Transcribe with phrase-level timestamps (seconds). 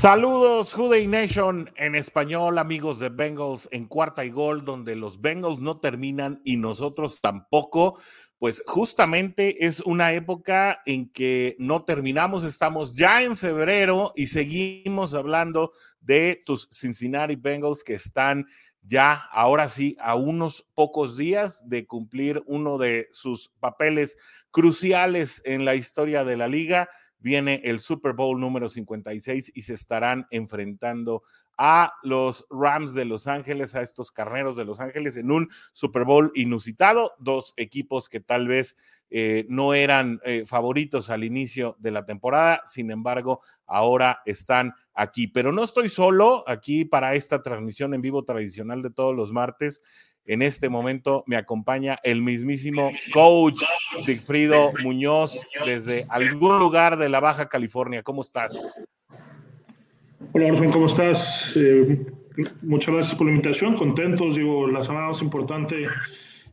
[0.00, 5.58] Saludos, Juday Nation en español, amigos de Bengals en cuarta y gol, donde los Bengals
[5.58, 8.00] no terminan y nosotros tampoco.
[8.38, 15.12] Pues justamente es una época en que no terminamos, estamos ya en febrero y seguimos
[15.12, 18.46] hablando de tus Cincinnati Bengals que están
[18.80, 24.16] ya ahora sí a unos pocos días de cumplir uno de sus papeles
[24.50, 26.88] cruciales en la historia de la liga
[27.20, 31.22] viene el Super Bowl número 56 y se estarán enfrentando
[31.62, 36.04] a los Rams de Los Ángeles, a estos carneros de Los Ángeles en un Super
[36.04, 38.76] Bowl inusitado, dos equipos que tal vez
[39.10, 45.26] eh, no eran eh, favoritos al inicio de la temporada, sin embargo, ahora están aquí.
[45.26, 49.82] Pero no estoy solo aquí para esta transmisión en vivo tradicional de todos los martes.
[50.26, 53.62] En este momento me acompaña el mismísimo coach
[54.04, 58.02] Sigfrido Muñoz desde algún lugar de la Baja California.
[58.02, 58.56] ¿Cómo estás?
[60.32, 61.56] Hola, Orfen, ¿cómo estás?
[61.56, 62.06] Eh,
[62.62, 63.76] muchas gracias por la invitación.
[63.76, 65.86] Contentos, digo, la semana más importante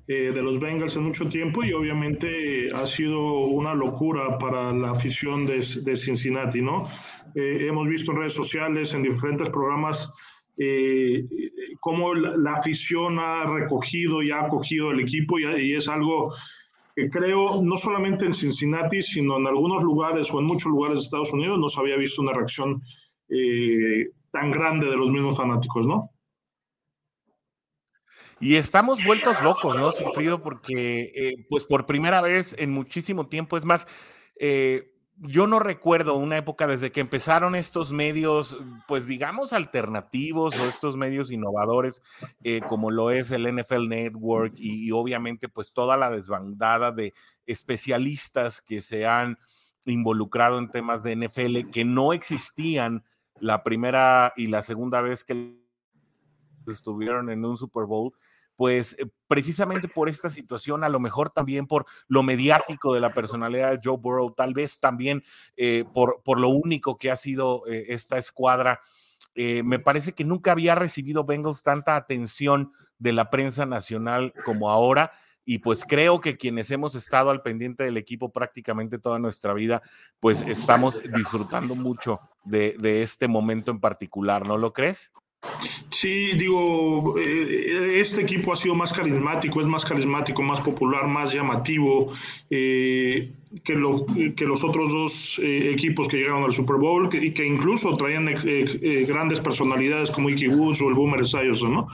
[0.08, 4.92] eh, de los Bengals en mucho tiempo y obviamente ha sido una locura para la
[4.92, 5.62] afición de,
[5.98, 6.90] Cincinnati, ¿no?
[7.36, 10.12] Eh, hemos visto en redes sociales, en diferentes programas,
[10.58, 11.26] eh,
[11.80, 16.34] cómo la, afición ha recogido y ha acogido el equipo y, es algo
[16.96, 21.04] que creo no solamente en Cincinnati, sino en algunos lugares o en muchos lugares de
[21.04, 22.82] Estados Unidos no se había visto una reacción
[23.30, 26.12] eh, tan grande de los mismos fanáticos, ¿no?
[28.40, 30.42] Y estamos vueltos locos, ¿no, Sufrido?
[30.42, 33.88] Porque, eh, pues por primera vez en muchísimo tiempo, es más,
[34.40, 40.66] eh, yo no recuerdo una época desde que empezaron estos medios, pues digamos alternativos o
[40.66, 42.02] estos medios innovadores,
[42.44, 47.14] eh, como lo es el NFL Network y, obviamente pues toda la desbandada de
[47.46, 49.38] especialistas que se han
[49.86, 53.04] involucrado en temas de NFL que no existían
[53.40, 55.58] la primera y la segunda vez que
[56.68, 58.14] estuvieron en un Super Bowl
[58.58, 63.14] pues eh, precisamente por esta situación, a lo mejor también por lo mediático de la
[63.14, 65.24] personalidad de Joe Burrow, tal vez también
[65.56, 68.82] eh, por, por, lo único que ha sido eh, esta escuadra.
[69.36, 75.12] me parece que nunca había recibido Bengals tanta atención de la prensa nacional como ahora.
[75.46, 79.82] Y pues creo que quienes hemos estado al pendiente del equipo prácticamente toda nuestra vida,
[80.20, 85.12] pues estamos disfrutando mucho de, de este momento en particular, ¿no lo crees?
[85.90, 91.34] Sí, digo, eh, este equipo ha sido más carismático, es más carismático, más popular, más
[91.34, 92.12] llamativo
[92.50, 93.32] eh,
[93.64, 94.04] que, los,
[94.36, 98.30] que los otros dos eh, equipos que llegaron al Super Bowl y que, incluso traían
[99.08, 101.88] grandes personalidades como Icky Woods o el Boomer Esiason, ¿no?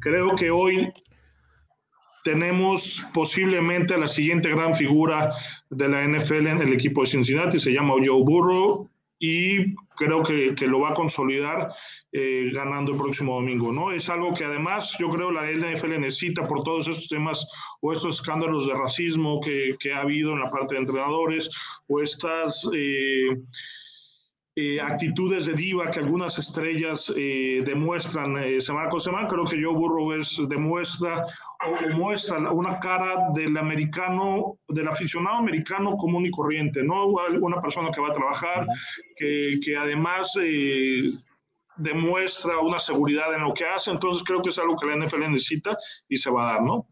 [0.00, 0.90] Creo que hoy
[2.24, 5.32] tenemos posiblemente la siguiente gran figura
[5.70, 8.88] de la NFL en el equipo de Cincinnati, se llama Joe Burrow,
[9.18, 11.72] y creo que, que, lo va a consolidar
[12.12, 13.90] eh, ganando el próximo domingo, ¿no?
[13.90, 17.46] Es algo que además yo creo la NFL necesita por todos estos temas
[17.80, 21.50] o estos escándalos de racismo que, que ha habido en la parte de entrenadores
[21.88, 22.68] o estas...
[22.74, 23.28] Eh,
[24.58, 29.28] eh, actitudes de diva que algunas estrellas eh, demuestran eh, semana con semana.
[29.28, 31.26] Creo que Joe Burrow es, demuestra
[31.66, 37.06] o, muestra una cara del americano, del aficionado americano común y corriente, ¿no?
[37.06, 38.66] Una persona que va a trabajar,
[39.14, 40.32] que, que además
[41.76, 43.90] demuestra una seguridad en lo que hace.
[43.90, 45.76] Entonces creo que es algo que la NFL necesita
[46.08, 46.88] y se va a dar, ¿no?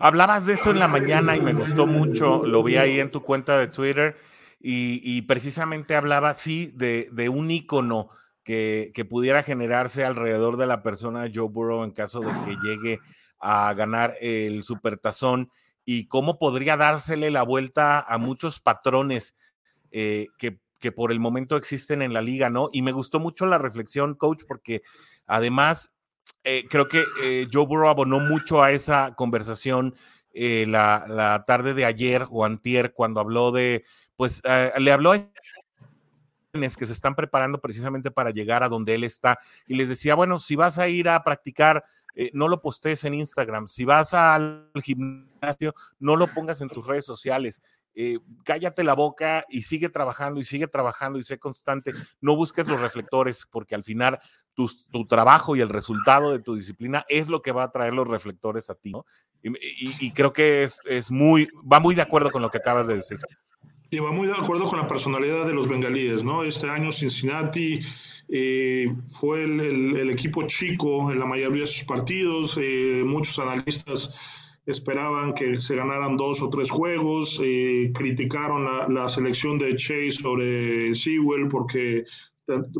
[0.00, 3.22] Hablabas de eso en la mañana y me gustó mucho, lo vi ahí en tu
[3.22, 4.16] cuenta de Twitter
[4.62, 8.10] y, precisamente hablaba, sí, de, un ícono
[8.44, 12.98] que, pudiera generarse alrededor de la persona Joe Burrow en caso de que llegue
[13.38, 15.50] a ganar el supertazón
[15.84, 19.34] y cómo podría dársele la vuelta a muchos patrones
[19.92, 22.68] eh, que, por el momento existen en la liga, ¿no?
[22.72, 24.82] Y me gustó mucho la reflexión, coach, porque
[25.26, 25.92] además
[26.44, 29.94] eh, creo que eh, Joe Burrow abonó mucho a esa conversación
[30.32, 33.84] la, la, tarde de ayer o antier cuando habló de
[34.20, 35.16] pues eh, le habló a
[36.52, 40.38] que se están preparando precisamente para llegar a donde él está y les decía, bueno,
[40.38, 44.70] si vas a ir a practicar, eh, no lo postees en Instagram, si vas al
[44.82, 47.62] gimnasio, no lo pongas en tus redes sociales.
[47.94, 51.94] Eh, cállate la boca y sigue trabajando y sigue trabajando y sé constante.
[52.20, 54.20] No busques los reflectores porque al final
[54.52, 54.68] tu,
[55.06, 58.68] trabajo y el resultado de tu disciplina es lo que va a traer los reflectores
[58.68, 58.92] a ti.
[59.42, 62.96] Y, creo que es, es, muy, va muy de acuerdo con lo que acabas de
[62.96, 63.18] decir.
[63.92, 66.44] Y va muy de acuerdo con la personalidad de los bengalíes, ¿no?
[66.44, 67.80] Este año Cincinnati
[68.28, 68.86] eh,
[69.18, 72.56] fue el, equipo chico en la mayoría de sus partidos.
[72.62, 74.14] Eh, muchos analistas
[74.64, 77.40] esperaban que se ganaran dos o tres juegos.
[77.42, 82.04] Eh, criticaron la, selección de Chase sobre Sewell porque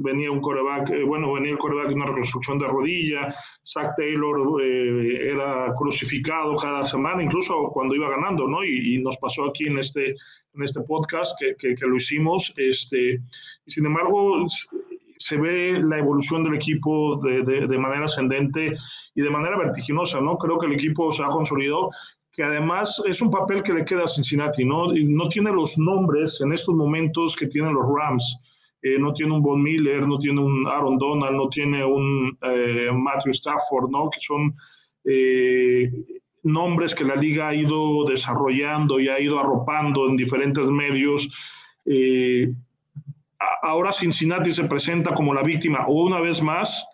[0.00, 4.62] venía un coreback, eh, bueno, venía el coreback de una reconstrucción de rodilla, Zach Taylor
[4.62, 8.64] era crucificado cada semana, incluso cuando iba ganando, ¿no?
[8.64, 10.14] Y, nos pasó aquí en este,
[10.54, 13.20] en este podcast que, que, lo hicimos, este,
[13.66, 14.46] sin embargo
[15.18, 18.74] se ve la evolución del equipo de, de, de, manera ascendente
[19.14, 20.38] y de manera vertiginosa, ¿no?
[20.38, 21.90] Creo que el equipo se ha consolidado
[22.32, 24.92] que además es un papel que le queda a Cincinnati, ¿no?
[24.92, 28.38] no tiene los nombres en estos momentos que tienen los Rams.
[28.82, 32.88] Eh, no tiene un Von Miller, no tiene un Aaron Donald, no tiene un eh,
[32.94, 34.08] Matthew Stafford, ¿no?
[34.08, 34.54] Que son
[35.04, 35.92] eh,
[36.42, 41.28] nombres que la liga ha ido desarrollando y ha ido arropando en diferentes medios.
[43.62, 46.86] ahora Cincinnati se presenta como la víctima una vez más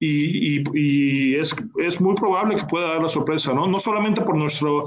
[0.00, 3.66] y, es, muy probable que pueda dar la sorpresa, ¿no?
[3.66, 4.86] No solamente por nuestro,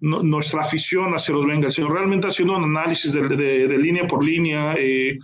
[0.00, 4.74] nuestra afición hacia los Bengals, sino realmente haciendo un análisis de, de, línea por línea
[4.76, 5.18] eh,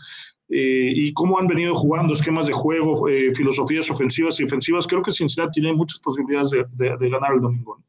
[0.51, 4.87] eh, y cómo han venido jugando esquemas de juego, eh, filosofías ofensivas y defensivas.
[4.87, 7.83] Creo que Cincinnati tiene muchas posibilidades de, ganar el domingo.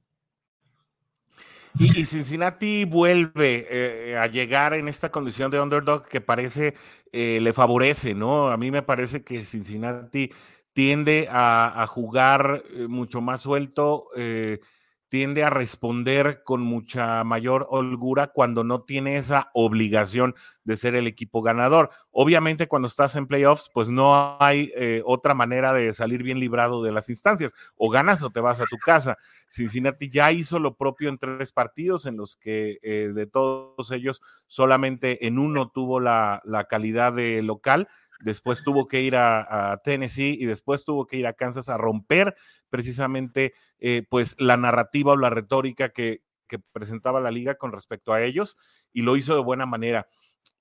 [1.80, 6.76] Y, Cincinnati vuelve a llegar en esta condición de underdog que parece
[7.12, 8.50] le favorece, ¿no?
[8.50, 10.32] A mí me parece que Cincinnati
[10.76, 14.60] tiende a, jugar eh, mucho más suelto, eh,
[15.10, 21.08] tiende a responder con mucha mayor holgura cuando no tiene esa obligación de ser el
[21.08, 21.90] equipo ganador.
[22.12, 26.84] Obviamente cuando estás en playoffs, pues no hay eh, otra manera de salir bien librado
[26.84, 27.54] de las instancias.
[27.76, 29.18] O ganas o te vas a tu casa.
[29.50, 35.28] Cincinnati ya hizo lo propio en tres partidos en los que de todos ellos solamente
[35.28, 37.88] en uno tuvo la, la calidad de local
[38.20, 42.36] después tuvo que ir a, Tennessee y después tuvo que ir a Kansas a romper
[42.76, 46.22] precisamente eh, pues la narrativa o la retórica que,
[46.72, 48.56] presentaba la liga con respecto a ellos
[48.94, 50.08] y lo hizo de buena manera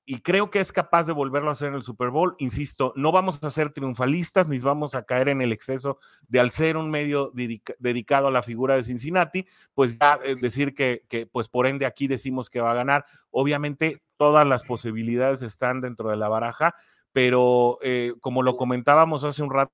[0.06, 2.35] y creo que es capaz de volverlo a hacer en el Super Bowl.
[2.38, 6.50] Insisto, no vamos a ser triunfalistas ni vamos a caer en el exceso de al
[6.50, 7.30] ser un medio
[7.78, 11.87] dedicado a la figura de Cincinnati, pues ya eh, decir que, que, pues por ende
[11.87, 13.06] aquí decimos que va a ganar.
[13.30, 16.75] Obviamente todas las posibilidades están dentro de la baraja,
[17.12, 19.73] pero eh, como lo comentábamos hace un rato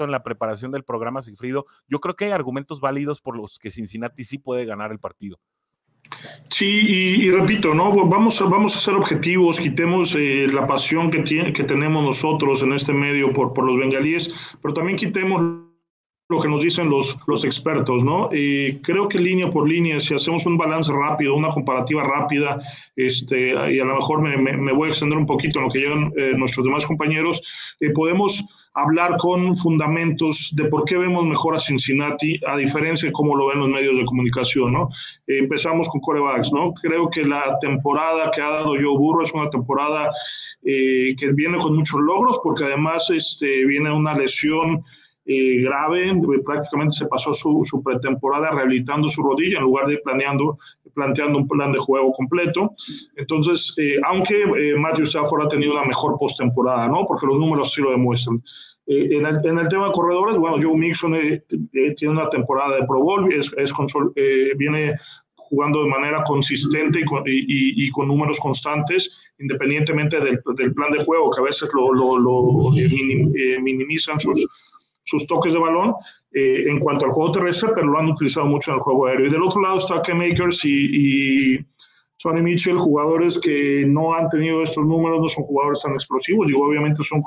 [0.00, 3.70] en la preparación del programa, Sigfrido, yo creo que hay argumentos válidos por los que
[3.70, 5.38] Cincinnati sí puede ganar el partido.
[6.48, 7.90] Sí, y, repito, ¿no?
[8.06, 12.62] Vamos a, vamos a ser objetivos, quitemos eh, la pasión que, tiene, que tenemos nosotros
[12.62, 14.30] en este medio por, por los bengalíes,
[14.60, 15.42] pero también quitemos
[16.28, 18.28] lo que nos dicen los, los expertos, ¿no?
[18.32, 22.58] Eh, creo que línea por línea, si hacemos un balance rápido, una comparativa rápida,
[22.96, 26.12] este, y a lo mejor me, voy a extender un poquito en lo que llegan
[26.16, 27.40] eh, nuestros demás compañeros,
[27.94, 33.36] podemos hablar con fundamentos de por qué vemos mejor a Cincinnati, a diferencia de cómo
[33.36, 34.88] lo ven los medios de comunicación, ¿no?
[35.26, 36.72] empezamos con corebacks, ¿no?
[36.74, 40.10] Creo que la temporada que ha dado Joe Burro es una temporada
[40.62, 44.82] que viene con muchos logros, porque además este, viene una lesión
[45.24, 49.98] eh, grave, eh, prácticamente se pasó su, su, pretemporada rehabilitando su rodilla en lugar de
[49.98, 50.58] planeando,
[50.94, 52.74] planteando un plan de juego completo.
[53.16, 54.46] Entonces, eh, aunque
[54.76, 57.04] Matthew Stafford ha tenido una mejor postemporada, ¿no?
[57.06, 58.42] Porque los números sí lo demuestran.
[58.86, 61.14] En el, en, el, tema de corredores, bueno, Joe Mixon
[61.96, 63.72] tiene una temporada de Pro Bowl, es, es
[64.56, 64.96] viene
[65.52, 70.90] jugando de manera consistente y con, y, y con números constantes, independientemente del, del, plan
[70.90, 72.70] de juego, que a veces lo, lo, lo
[73.60, 74.46] minimizan sus,
[75.02, 75.94] sus toques de balón
[76.34, 79.26] eh, en cuanto al juego terrestre, pero lo han utilizado mucho en el juego aéreo.
[79.26, 81.66] Y del otro lado está Ken Makers y, y
[82.16, 86.66] Sonny Mitchell, jugadores que no han tenido estos números, no son jugadores tan explosivos, digo,
[86.66, 87.20] obviamente son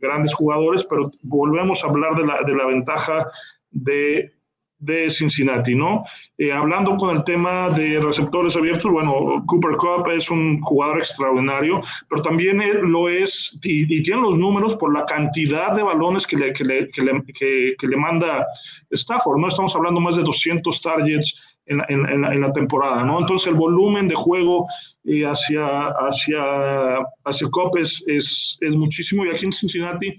[0.00, 3.26] grandes jugadores, pero volvemos a hablar de la, de la ventaja
[3.70, 4.32] de
[4.80, 6.04] de Cincinnati, ¿no?
[6.38, 11.82] Eh, hablando con el tema de receptores abiertos, bueno, Cooper Cup es un jugador extraordinario,
[12.08, 12.60] pero también
[12.90, 18.46] lo es y, tiene los números por la cantidad de balones que le, manda
[18.90, 19.48] Stafford, ¿no?
[19.48, 23.20] Estamos hablando más de 200 targets en, en, la, temporada, ¿no?
[23.20, 24.66] Entonces el volumen de juego
[25.04, 30.18] eh, hacia, hacia, hacia Cup es, es, es muchísimo y aquí en Cincinnati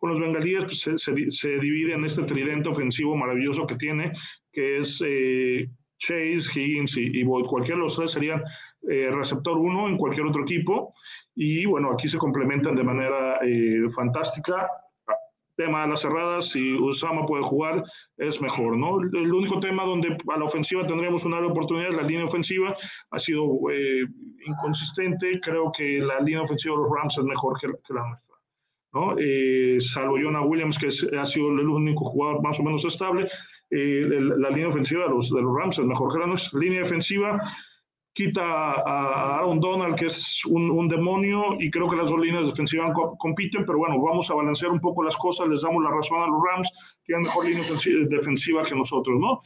[0.00, 4.12] con los bengalíes pues, se, divide en este tridente ofensivo maravilloso que tiene,
[4.50, 7.44] que es eh, Chase, Higgins y, Boyd.
[7.44, 8.42] Cualquiera de los tres serían
[8.88, 10.90] eh, receptor uno en cualquier otro equipo.
[11.34, 14.66] Y bueno, aquí se complementan de manera eh, fantástica.
[15.54, 17.82] Tema de las cerradas, si Usama puede jugar,
[18.16, 18.98] es mejor, ¿no?
[19.00, 22.74] El único tema donde a la ofensiva tendríamos una oportunidad es la línea ofensiva.
[23.10, 23.44] Ha sido
[24.46, 25.38] inconsistente.
[25.42, 28.29] Creo que la línea ofensiva de los Rams es mejor que, que la nuestra.
[28.92, 29.14] ¿No?
[29.18, 33.26] Eh, salvo Jonah Williams, que ha sido el único jugador más o menos estable,
[33.70, 36.58] eh, la línea ofensiva de los, de los Rams es mejor que la nuestra.
[36.58, 37.40] Línea defensiva,
[38.12, 42.92] quita a, Aaron Donald, que es un, demonio, y creo que las dos líneas defensivas
[43.18, 46.26] compiten, pero bueno, vamos a balancear un poco las cosas, les damos la razón a
[46.26, 46.70] los Rams,
[47.04, 47.64] tienen mejor línea
[48.08, 49.38] defensiva que nosotros, ¿no?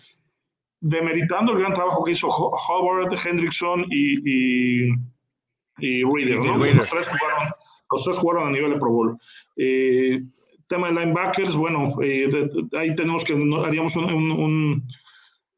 [0.80, 4.90] Demeritando el gran trabajo que hizo Howard, Hendrickson y, y,
[5.76, 6.56] Reader, ¿no?
[6.56, 7.48] Los, tres jugaron,
[7.90, 9.18] los tres jugaron a nivel de Pro Bowl.
[9.56, 10.22] Eh,
[10.68, 12.28] tema de linebackers, bueno, eh,
[12.78, 14.82] ahí tenemos que, haríamos un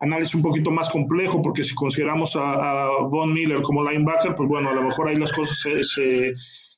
[0.01, 4.71] análisis un poquito más complejo, porque si consideramos a, Von Miller como linebacker, pues bueno,
[4.71, 6.35] a lo mejor ahí las cosas se, se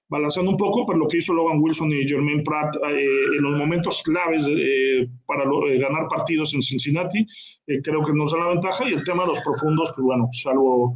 [0.09, 3.57] balancean un poco, pero lo que hizo Logan Wilson y Jermaine Pratt eh, en los
[3.57, 7.27] momentos claves eh, para eh, ganar partidos en Cincinnati,
[7.83, 8.89] creo que nos da la ventaja.
[8.89, 10.95] Y el tema de los profundos, pues bueno, salvo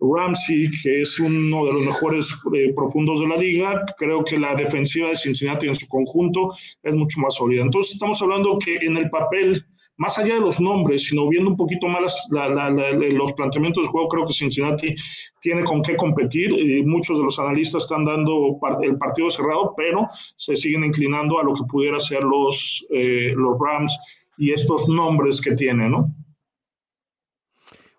[0.00, 2.34] Ramsey, que es uno de los mejores
[2.74, 7.20] profundos de la liga, creo que la defensiva de Cincinnati en su conjunto es mucho
[7.20, 7.62] más sólida.
[7.62, 9.64] Entonces, estamos hablando que en el papel
[10.00, 14.24] más allá de los nombres, sino viendo un poquito más los planteamientos del juego, creo
[14.24, 14.94] que Cincinnati
[15.42, 16.50] tiene con qué competir.
[16.86, 21.52] muchos de los analistas están dando el partido cerrado, pero se siguen inclinando a lo
[21.52, 23.94] que pudiera ser los, eh, los Rams
[24.38, 26.06] y estos nombres que tiene, ¿no?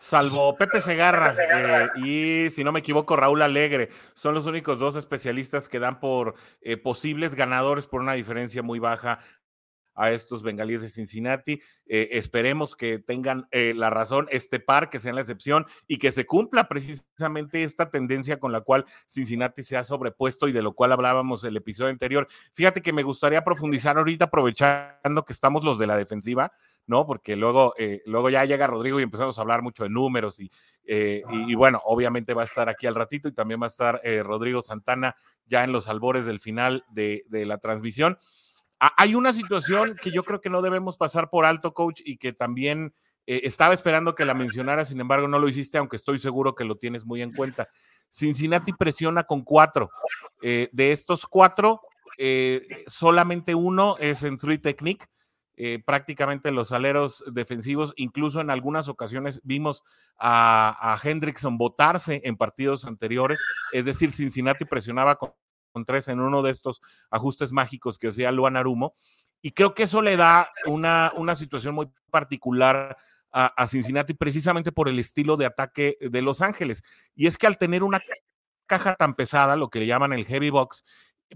[0.02, 3.90] Salvo Pepe Segarra eh, y, si no me equivoco, Raúl Alegre.
[4.16, 8.80] Son los únicos dos especialistas que dan por eh, posibles ganadores por una diferencia muy
[8.80, 9.20] baja
[10.02, 11.62] a estos bengalíes de Cincinnati.
[11.86, 16.12] Eh, esperemos que tengan eh, la razón, este par, que sea la excepción y que
[16.12, 20.74] se cumpla precisamente esta tendencia con la cual Cincinnati se ha sobrepuesto y de lo
[20.74, 22.28] cual hablábamos el episodio anterior.
[22.52, 26.52] Fíjate que me gustaría profundizar ahorita, aprovechando que estamos los de la defensiva,
[26.88, 27.06] ¿no?
[27.06, 30.52] Porque luego, eh, luego ya llega Rodrigo y empezamos a hablar mucho de números y,
[30.84, 34.64] y, bueno, obviamente va a estar aquí al ratito y también va a estar Rodrigo
[34.64, 35.16] Santana
[35.46, 38.18] ya en los albores del final de, de la transmisión.
[38.98, 42.34] Hay una situación que yo creo que no debemos pasar por alto, coach, y que
[42.34, 42.96] también
[43.28, 46.66] eh, estaba esperando que la mencionara, sin embargo no lo hiciste, aunque estoy seguro que
[46.66, 47.70] lo tienes muy en cuenta.
[48.10, 49.92] Cincinnati presiona con cuatro.
[50.42, 51.82] Eh, de estos cuatro,
[52.18, 55.06] eh, solamente uno es en three technique.
[55.86, 59.84] prácticamente los aleros defensivos, incluso en algunas ocasiones vimos
[60.18, 63.40] a, a Hendrickson votarse en partidos anteriores,
[63.72, 65.34] es decir, Cincinnati presionaba con
[66.08, 68.94] en uno de estos ajustes mágicos que hacía Luan Arumo.
[69.42, 72.98] Y creo que eso le da una, una situación muy particular
[73.32, 76.84] a, Cincinnati precisamente por el estilo de ataque de Los Ángeles.
[77.16, 78.02] Y es que al tener una
[78.66, 80.84] caja tan pesada, lo que le llaman el heavy box,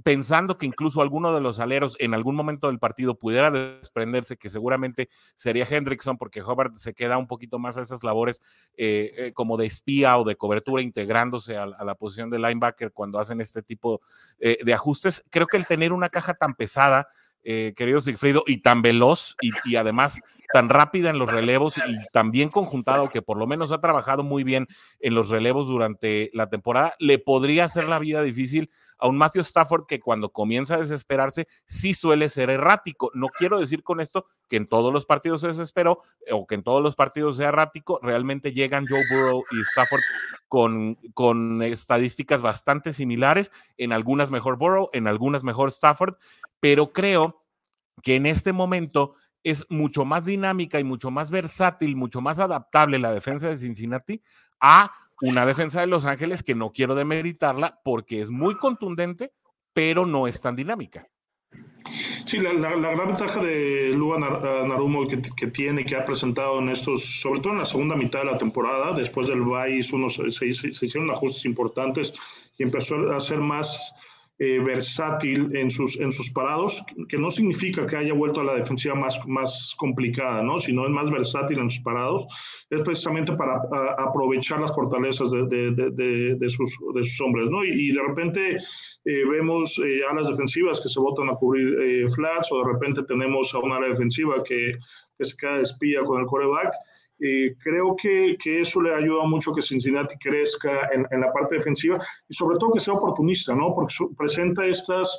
[0.03, 4.49] pensando que incluso alguno de los aleros en algún momento del partido pudiera desprenderse, que
[4.49, 8.41] seguramente sería Hendrickson, porque Hobart se queda un poquito más a esas labores
[8.77, 13.19] eh, eh, como de espía o de cobertura, integrándose a, la posición de linebacker cuando
[13.19, 14.01] hacen este tipo
[14.39, 15.23] eh, de ajustes.
[15.29, 17.07] Creo que el tener una caja tan pesada,
[17.43, 20.19] querido Sigfrido, y tan veloz y, y además
[20.55, 24.23] tan rápida en los relevos y tan bien conjuntado que por lo menos ha trabajado
[24.23, 24.67] muy bien
[25.01, 29.41] en los relevos durante la temporada, le podría hacer la vida difícil a un Matthew
[29.41, 33.11] Stafford que cuando comienza a desesperarse sí suele ser errático.
[33.13, 35.99] No quiero decir con esto que en todos los partidos se desesperó
[36.31, 37.99] o que en todos los partidos sea errático.
[38.01, 40.03] Realmente llegan Joe Burrow y Stafford
[40.47, 46.15] con, con estadísticas bastante similares, en algunas mejor Burrow, en algunas mejor Stafford,
[46.61, 47.41] pero creo
[48.01, 52.97] que en este momento es mucho más dinámica y mucho más versátil, mucho más adaptable
[52.99, 54.21] la defensa de Cincinnati
[54.59, 59.31] a una defensa de Los Ángeles que no quiero demeritarla porque es muy contundente,
[59.71, 61.07] pero no es tan dinámica.
[62.25, 67.05] Sí, la, gran ventaja de Luga Narumo que, que, tiene, que ha presentado en estos,
[67.21, 70.85] sobre todo en la segunda mitad de la temporada, después del bye se, se, se,
[70.85, 72.11] hicieron ajustes importantes
[72.57, 73.93] y empezó a ser más
[74.37, 78.55] eh, versátil en sus, en sus parados, que no significa que haya vuelto a la
[78.55, 80.59] defensiva más, más complicada, ¿no?
[80.59, 82.25] sino es más versátil en sus parados,
[82.69, 83.61] es precisamente para
[83.97, 87.49] aprovechar las fortalezas de, de, de, sus, de sus hombres.
[87.49, 87.63] ¿no?
[87.63, 88.57] Y, de repente
[89.05, 93.55] eh, vemos eh, alas defensivas que se botan a cubrir flats, o de repente tenemos
[93.55, 94.73] a una defensiva que,
[95.17, 96.73] que se queda de espía con el coreback.
[97.19, 101.55] Eh, creo que, que, eso le ayuda mucho que Cincinnati crezca en, en, la parte
[101.55, 101.97] defensiva
[102.27, 103.71] y sobre todo que sea oportunista, ¿no?
[103.73, 105.17] Porque presenta estas,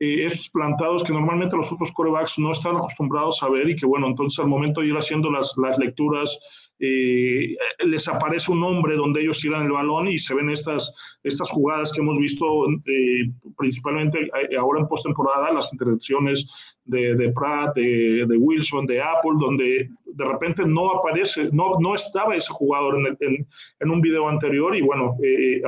[0.00, 3.84] eh, estos plantados que normalmente los otros corebacks no están acostumbrados a ver y que,
[3.84, 6.38] bueno, entonces al momento de ir haciendo las, las lecturas
[6.78, 11.50] eh, les aparece un hombre donde ellos tiran el balón y se ven estas, estas
[11.50, 12.66] jugadas que hemos visto
[13.56, 16.46] principalmente ahora en postemporada, las intervenciones
[16.86, 21.94] de, de Pratt, de, de, Wilson, de Apple, donde de repente no aparece, no, no
[21.94, 23.46] estaba ese jugador en, en,
[23.80, 25.14] en un video anterior y bueno,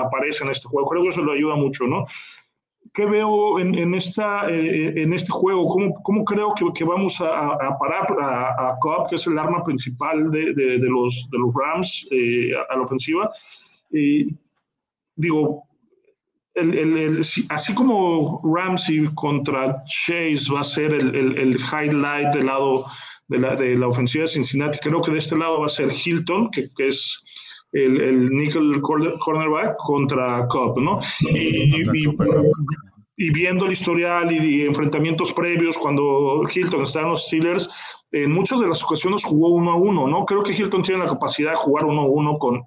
[0.00, 0.88] aparece en este juego.
[0.88, 2.04] Creo que eso le ayuda mucho, ¿no?
[2.94, 5.66] ¿Qué veo en, en esta, eh, en este juego?
[5.66, 9.38] ¿Cómo, cómo creo que, que, vamos a, a parar a, a Cobb, que es el
[9.38, 13.30] arma principal de, de, los, los Rams eh, a, la ofensiva?
[15.14, 15.67] digo,
[17.50, 22.84] así como Ramsey contra Chase va a ser el, highlight del lado
[23.28, 25.90] de la, de la, ofensiva de Cincinnati, creo que de este lado va a ser
[25.92, 27.22] Hilton, que, que es
[27.72, 30.98] el, el nickel cornerback contra Cobb, ¿no?
[31.34, 31.84] Y,
[33.16, 37.68] y, viendo el historial y, enfrentamientos previos, cuando Hilton estaba en los Steelers,
[38.12, 40.24] en muchas de las ocasiones jugó uno a uno, ¿no?
[40.24, 42.62] Creo que Hilton tiene la capacidad de jugar uno a uno con,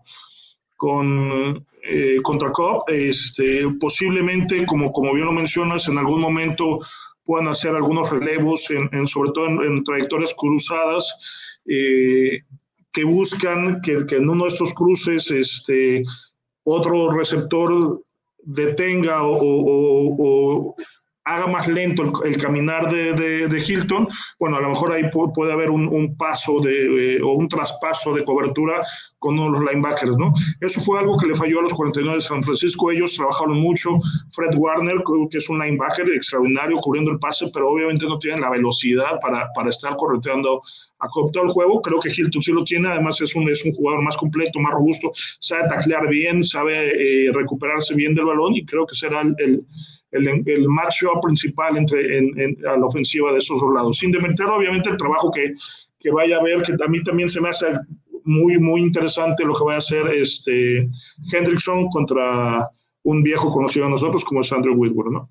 [0.75, 2.83] con eh, contra Cobb.
[2.87, 6.79] Este, posiblemente, como, como bien lo mencionas, en algún momento
[7.23, 11.59] puedan hacer algunos relevos, en, sobre todo en, trayectorias cruzadas.
[11.65, 12.39] Eh,
[12.91, 16.03] que buscan que, en uno de estos cruces este,
[16.63, 18.03] otro receptor
[18.43, 20.75] detenga o,
[21.23, 23.13] haga más lento el, caminar de,
[23.47, 24.07] de, Hilton,
[24.39, 25.03] bueno, a lo mejor ahí
[25.33, 28.81] puede haber un, un paso de, eh, o un traspaso de cobertura
[29.19, 30.33] con uno de los linebackers, ¿no?
[30.59, 32.91] Eso fue algo que le falló a los 49 de San Francisco.
[32.91, 33.99] Ellos trabajaron mucho.
[34.31, 34.95] Fred Warner,
[35.29, 39.47] que es un linebacker extraordinario cubriendo el pase, pero obviamente no tienen la velocidad para,
[39.53, 40.61] para estar correteando
[40.99, 41.81] a todo el juego.
[41.83, 42.89] Creo que Hilton sí lo tiene.
[42.89, 47.31] Además, es un, es un jugador más completo, más robusto, sabe taclear bien, sabe eh,
[47.31, 49.65] recuperarse bien del balón y creo que será el el,
[50.11, 53.97] el match-up principal entre, en, a la ofensiva de esos dos lados.
[53.97, 55.53] Sin demeter, obviamente, el trabajo que,
[55.99, 57.67] que vaya a haber, que a mí también se me hace
[58.23, 60.89] muy, muy interesante lo que va a hacer este
[61.31, 62.69] Hendrickson contra
[63.03, 65.29] un viejo conocido de nosotros como es Andrew Whitworth, ¿no?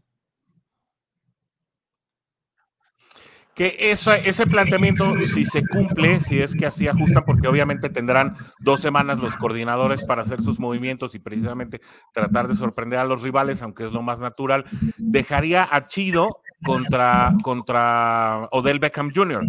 [3.61, 8.81] Que ese planteamiento, si se cumple, si es que así ajustan, porque obviamente tendrán dos
[8.81, 11.83] semanas los coordinadores para hacer sus movimientos y precisamente
[12.15, 14.65] tratar de sorprender a los rivales, aunque es lo más natural,
[14.97, 16.31] dejaría a Chido
[16.65, 19.43] contra, contra Odell Beckham Jr.,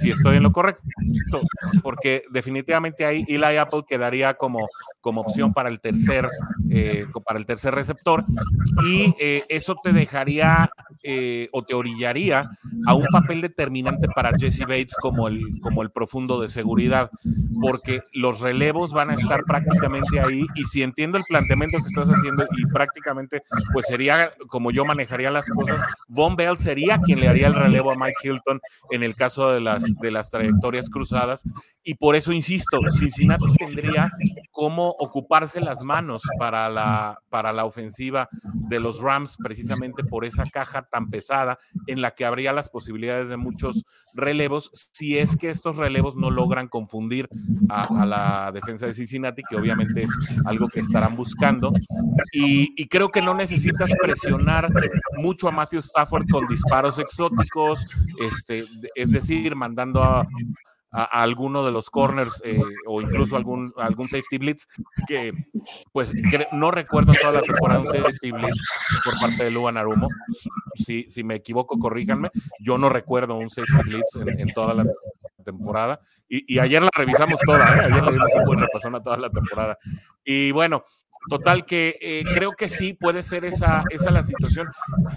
[0.00, 0.82] si estoy en lo correcto,
[1.82, 4.66] porque definitivamente ahí Eli Apple quedaría como,
[5.00, 6.28] como opción para el tercer,
[6.70, 8.24] eh, para el tercer receptor,
[8.84, 10.70] y eh, eso te dejaría
[11.02, 12.46] eh, o te orillaría
[12.86, 17.10] a un papel determinante para Jesse Bates como el, como el profundo de seguridad,
[17.60, 22.08] porque los relevos van a estar prácticamente ahí, y si entiendo el planteamiento que estás
[22.08, 27.28] haciendo, y prácticamente, pues sería como yo manejaría las cosas, Von Bell sería quien le
[27.28, 31.42] haría el relevo a Mike Hilton en el caso de las, de las trayectorias cruzadas.
[31.82, 34.10] Y por eso insisto, Cincinnati tendría
[34.50, 38.28] cómo ocuparse las manos para la, para la ofensiva
[38.68, 43.28] de los Rams, precisamente por esa caja tan pesada en la que habría las posibilidades
[43.28, 43.84] de muchos
[44.16, 47.28] relevos, si es que estos relevos no logran confundir
[47.68, 50.10] a, la defensa de Cincinnati, que obviamente es
[50.46, 51.72] algo que estarán buscando.
[52.32, 54.70] Y, creo que no necesitas presionar
[55.18, 57.86] mucho a Matthew Stafford disparos exóticos,
[58.20, 60.26] este, es decir, mandando a,
[60.92, 64.66] alguno de los corners eh, o incluso algún, algún safety blitz
[65.06, 65.32] que
[65.92, 66.10] pues
[66.52, 68.58] no recuerdo toda la temporada un safety blitz
[69.04, 70.06] por parte de Luan Arumo.
[70.74, 72.30] Si, si me equivoco, corríjanme.
[72.60, 74.84] Yo no recuerdo un safety blitz en, toda la
[75.44, 76.00] temporada.
[76.28, 77.80] Y, y, ayer la revisamos toda, ¿eh?
[77.92, 79.76] ayer le dimos toda la temporada.
[80.24, 80.82] Y bueno,
[81.28, 84.68] Total que eh, creo que sí puede ser esa, esa la situación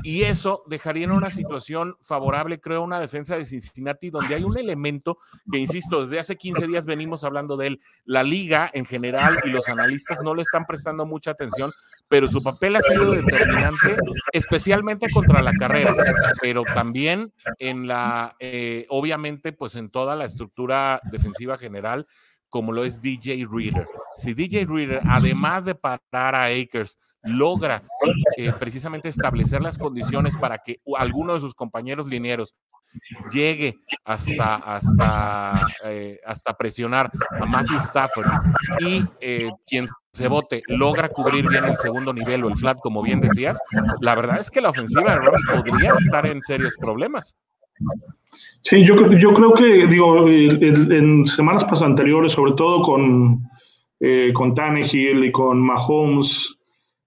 [0.03, 4.57] y eso dejaría en una situación favorable, creo, una defensa de Cincinnati donde hay un
[4.57, 5.19] elemento
[5.51, 7.81] que, insisto, desde hace 15 días venimos hablando de él.
[8.05, 11.71] La liga en general y los analistas no le están prestando mucha atención,
[12.07, 13.97] pero su papel ha sido determinante,
[14.31, 15.93] especialmente contra la carrera,
[16.41, 22.07] pero también en la, eh, obviamente, pues en toda la estructura defensiva general
[22.49, 23.85] como lo es DJ Reader.
[24.17, 27.83] Si DJ Reader, además de parar a Akers, logra
[28.37, 32.55] eh, precisamente establecer las condiciones para que alguno de sus compañeros linieros
[33.31, 38.27] llegue hasta, hasta, eh, hasta presionar a Matthew Stafford
[38.79, 43.03] y eh, quien se vote logra cubrir bien el segundo nivel o el flat, como
[43.03, 43.59] bien decías,
[44.01, 47.35] la verdad es que la ofensiva de Rams podría estar en serios problemas.
[48.61, 53.41] Sí, yo, yo creo que, digo, en, semanas anteriores, sobre todo con,
[53.99, 56.58] eh, con Tannehill y con Mahomes,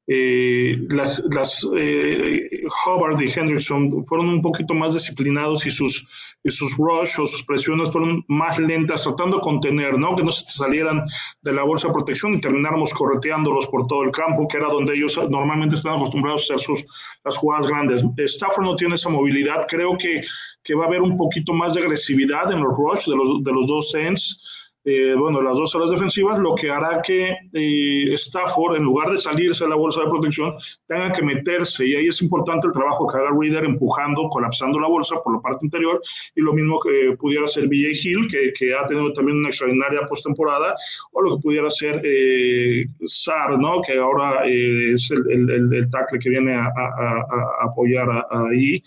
[0.09, 2.51] eh, las, las eh,
[2.85, 6.07] Hubbard y Hendrickson fueron un poquito más disciplinados y sus,
[6.45, 10.17] sus rush o sus presiones fueron más lentas, tratando de contener, ¿no?
[10.17, 11.05] Que no se salieran
[11.43, 14.95] de la bolsa de protección y termináramos correteándolos por todo el campo, que era donde
[14.95, 16.85] ellos normalmente están acostumbrados a hacer sus,
[17.25, 18.03] las jugadas grandes.
[18.17, 20.21] Stafford no tiene esa movilidad, creo que,
[20.65, 23.53] que va a haber un poquito más de agresividad en los rush de los, de
[23.53, 24.43] los dos ends
[24.85, 29.19] eh, bueno, las dos alas defensivas, lo que hará que eh, Stafford, en lugar de
[29.19, 30.55] salirse de la bolsa de protección,
[30.89, 31.87] tenga que meterse.
[31.87, 35.41] Y ahí es importante el trabajo que haga Reader empujando, colapsando la bolsa por la
[35.41, 36.01] parte interior.
[36.35, 40.05] Y lo mismo que pudiera hacer BJ Hill, que, que ha tenido también una extraordinaria
[40.07, 40.75] postemporada,
[41.13, 43.83] o lo que pudiera ser eh, Sar, ¿no?
[43.83, 48.83] que ahora eh, es el, el, el, tackle que viene a, a, a apoyar ahí.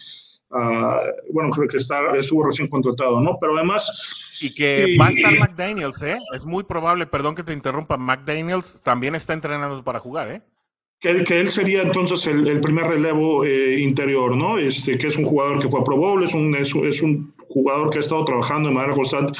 [1.31, 3.37] Bueno, creo que está, estuvo recién contratado, ¿no?
[3.39, 3.89] Pero además
[4.41, 6.17] y que va a estar McDaniels, ¿eh?
[6.33, 10.41] Es muy probable, perdón que te interrumpa, McDaniels también está entrenando para jugar, ¿eh?
[10.99, 14.57] Que él, que él sería entonces el, primer relevo eh, interior, ¿no?
[14.57, 17.34] Este, que es un jugador que fue a Pro Bowl, es un, es, es un
[17.55, 19.39] jugador que ha estado trabajando de manera constante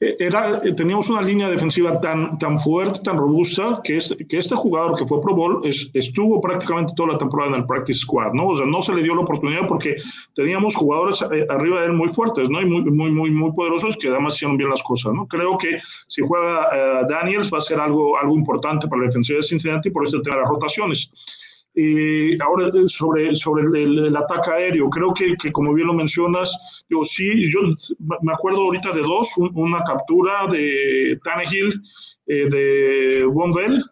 [0.00, 4.38] eh, era, eh, teníamos una línea defensiva tan, tan fuerte, tan robusta, que este, que
[4.38, 5.62] este jugador que fue Pro Bowl
[5.94, 8.46] estuvo prácticamente toda la temporada en el practice squad, ¿no?
[8.46, 9.96] O sea, no se le dio la oportunidad porque
[10.34, 12.60] teníamos jugadores eh, arriba de él muy fuertes, ¿no?
[12.60, 15.26] Y muy, muy, muy, muy poderosos que además hicieron bien las cosas, ¿no?
[15.26, 19.42] Creo que si juega Daniels va a ser algo, algo importante para la defensiva de
[19.42, 21.12] Cincinnati por este tema de las rotaciones.
[21.76, 26.84] Y ahora eh, sobre, sobre el, ataque aéreo, creo que, que, como bien lo mencionas,
[26.88, 27.60] digo, sí, yo
[28.22, 31.82] me acuerdo ahorita de dos, una captura de Tannehill,
[32.26, 33.82] eh, de Bonville,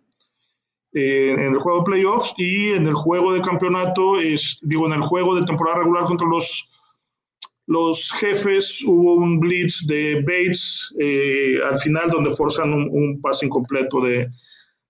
[0.94, 4.92] eh, en el juego de playoffs y en el juego de campeonato, es, digo, en
[4.92, 6.70] el juego de temporada regular contra los,
[7.66, 10.94] los jefes, hubo un blitz de Bates
[11.68, 14.28] al final donde forzan un pase incompleto de,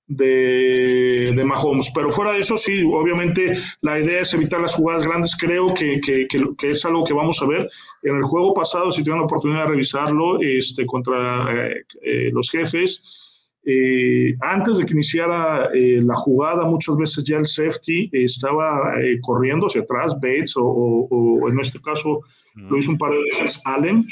[0.06, 1.90] de, de, Mahomes.
[1.94, 5.36] Pero fuera de eso, sí, obviamente la idea es evitar las jugadas grandes.
[5.36, 7.68] Creo que, que, que, es algo que vamos a ver.
[8.02, 12.50] En el juego pasado, si tienen la oportunidad de revisarlo, este, contra eh, eh, los
[12.50, 19.66] jefes, eh, antes de que iniciara la jugada, muchas veces ya el safety estaba corriendo
[19.66, 22.22] hacia atrás, Bates, o, o, en este caso
[22.56, 24.04] lo hizo un par de veces Allen,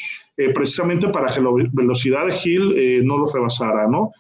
[0.55, 4.13] precisamente para que la velocidad de Hill no lo rebasara, ¿no?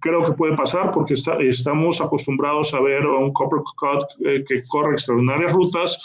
[0.00, 4.62] Creo que puede pasar porque estamos acostumbrados a ver a un Copper Cut eh, que
[4.68, 5.98] corre extraordinarias rutas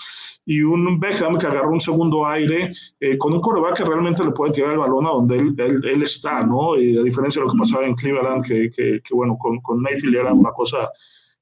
[0.46, 4.32] y un Beckham que agarra un segundo aire eh, con un coreback que realmente le
[4.32, 6.80] puede tirar el balón a donde él, él, está, ¿no?
[6.80, 10.18] Y a diferencia de lo que pasaba en Cleveland, que, que, bueno, con, con Mayfield
[10.18, 10.90] era una cosa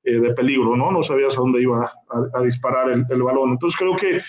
[0.03, 0.89] eh, de peligro, ¿no?
[0.89, 3.51] No sabías a dónde iba a, a disparar el, el, balón.
[3.51, 4.21] Entonces creo que,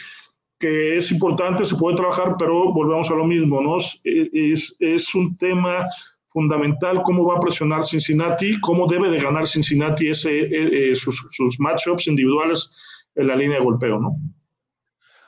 [0.59, 3.77] que es importante, se puede trabajar, pero volvemos a lo mismo, ¿no?
[3.79, 5.87] Es, es un tema
[6.35, 11.61] fundamental cómo va a presionar Cincinnati, cómo debe de ganar Cincinnati ese, eh, eh, sus,
[11.61, 12.73] matchups individuales
[13.15, 14.17] en la línea de golpeo, ¿no?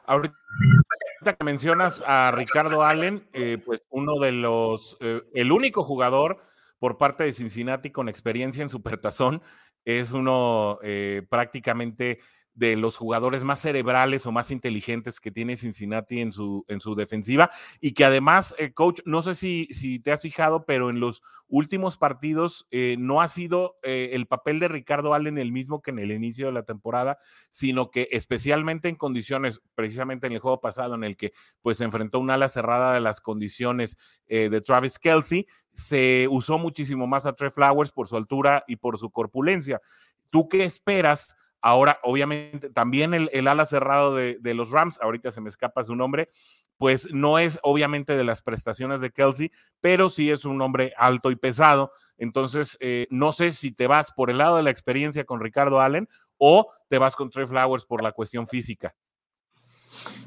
[0.05, 0.35] Ahorita
[1.39, 6.39] que mencionas a Ricardo Allen, eh, pues uno de los, el único jugador
[6.81, 9.43] por parte de Cincinnati con experiencia en Supertazón,
[9.85, 10.81] es uno
[11.29, 12.19] prácticamente
[12.57, 16.95] de los jugadores más cerebrales o más inteligentes que tiene Cincinnati en su, en su
[16.95, 20.99] defensiva y que además, eh, coach, no sé si, si te has fijado, pero en
[20.99, 25.83] los últimos partidos eh, no ha sido eh, el papel de Ricardo Allen el mismo
[25.83, 27.19] que en el inicio de la temporada,
[27.51, 31.85] sino que especialmente en condiciones, precisamente en el juego pasado en el que pues se
[31.85, 37.35] enfrentó una ala cerrada de las condiciones de Travis Kelsey, se usó muchísimo más a
[37.35, 39.81] Trey Flowers por su altura y por su corpulencia.
[40.31, 41.37] ¿Tú qué esperas?
[41.67, 46.29] Ahora, obviamente, también el, ala cerrado de, los Rams, ahorita se me escapa su nombre,
[46.79, 49.51] pues no es obviamente de las prestaciones de Kelsey,
[49.81, 51.91] pero sí es un hombre alto y pesado.
[52.19, 55.81] Entonces, eh, no sé si te vas por el lado de la experiencia con Ricardo
[55.81, 58.95] Allen o te vas con Trey Flowers por la cuestión física.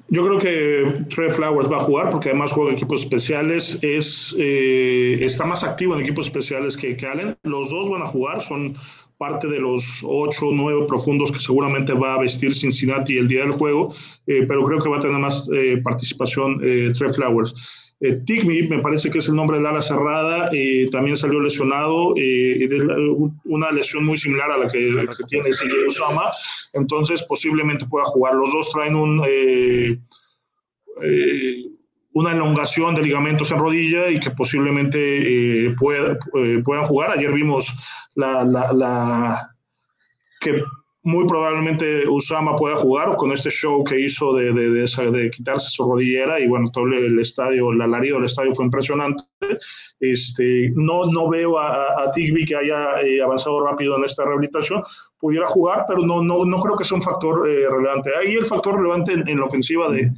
[0.09, 4.35] Yo creo que Trey Flowers va a jugar porque además juega en equipos especiales, es,
[4.37, 7.37] eh, está más activo en equipos especiales que, que, Allen.
[7.43, 8.75] Los dos van a jugar, son
[9.19, 13.41] parte de los ocho o nueve profundos que seguramente va a vestir Cincinnati el día
[13.41, 13.93] del juego,
[14.25, 17.53] eh, pero creo que va a tener más eh, participación eh, Trey Flowers.
[17.99, 20.49] Eh, Tigmi, me parece que es el nombre del ala cerrada,
[20.89, 22.15] también salió lesionado,
[23.43, 24.79] una lesión muy similar a la que,
[25.27, 26.31] tiene CJ Osama,
[26.71, 28.35] entonces posiblemente pueda jugar.
[28.35, 29.21] Los dos traen un
[32.13, 37.11] una elongación de ligamentos en rodilla y que posiblemente eh, puedan jugar.
[37.11, 37.71] Ayer vimos
[38.15, 39.49] la, la,
[40.41, 40.63] que
[41.03, 45.89] muy probablemente Usama pueda jugar con este show que hizo de, de, de, quitarse su
[45.89, 49.23] rodillera y bueno, todo el estadio, el alarido del estadio fue impresionante.
[50.01, 54.83] Este, no, no veo a, a Tigby que haya eh, avanzado rápido en esta rehabilitación,
[55.19, 58.11] pudiera jugar, pero no, no, no creo que sea un factor eh, relevante.
[58.17, 60.11] Ahí el factor relevante en, la ofensiva de,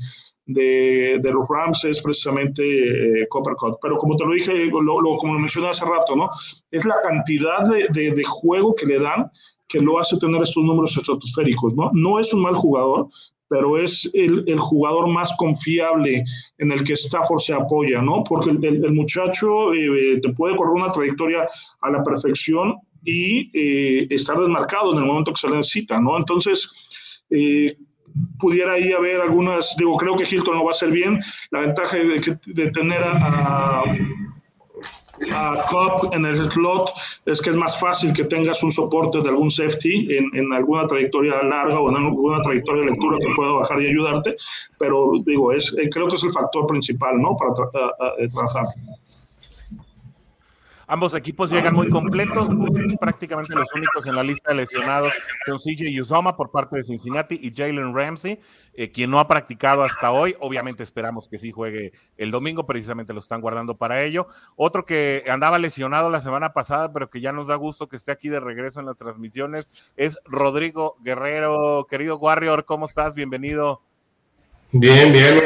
[0.53, 3.77] de, de, los Rams es precisamente eh, Coppercut.
[3.81, 6.29] Pero como te lo dije, lo, como lo mencioné hace rato, ¿no?
[6.71, 9.29] Es la cantidad de, de, juego que le dan
[9.67, 11.91] que lo hace tener estos números estratosféricos, ¿no?
[11.93, 13.07] No es un mal jugador,
[13.47, 16.23] pero es el, el jugador más confiable
[16.57, 18.23] en el que Stafford se apoya, ¿no?
[18.23, 21.47] Porque el, el muchacho eh, te puede correr una trayectoria
[21.81, 26.17] a la perfección y eh, estar desmarcado en el momento que se le necesita, ¿no?
[26.17, 26.71] Entonces,
[27.29, 27.75] eh,
[28.39, 31.19] pudiera ahí haber algunas, digo, creo que Hilton lo va a hacer bien.
[31.51, 33.83] La ventaja de, de tener a,
[35.29, 36.91] a Cobb en el slot
[37.25, 40.87] es que es más fácil que tengas un soporte de algún safety en, en, alguna
[40.87, 44.35] trayectoria larga o en alguna trayectoria de lectura que pueda bajar y ayudarte,
[44.79, 47.35] pero digo, es, eh, creo que es el factor principal, ¿no?
[47.35, 47.69] Para tra
[48.33, 48.65] trabajar.
[50.91, 52.49] Ambos equipos llegan muy completos,
[52.99, 55.13] prácticamente los únicos en la lista de lesionados
[55.45, 58.41] son CJ Uzoma por parte de Cincinnati y Jalen Ramsey,
[58.73, 60.35] eh, quien no ha practicado hasta hoy.
[60.41, 64.27] Obviamente esperamos que sí juegue el domingo, precisamente lo están guardando para ello.
[64.57, 68.11] Otro que andaba lesionado la semana pasada, pero que ya nos da gusto que esté
[68.11, 71.87] aquí de regreso en las transmisiones, es Rodrigo Guerrero.
[71.89, 73.13] Querido Warrior, ¿cómo estás?
[73.13, 73.81] Bienvenido.
[74.73, 75.41] Bien, bien.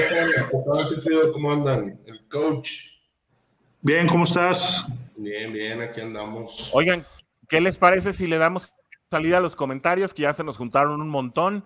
[1.33, 1.99] ¿Cómo andan?
[2.07, 2.94] El coach.
[3.85, 4.87] Bien, ¿cómo estás?
[5.15, 6.71] Bien, bien, aquí andamos.
[6.73, 7.05] Oigan,
[7.47, 8.73] ¿qué les parece si le damos
[9.11, 11.63] salida a los comentarios que ya se nos juntaron un montón?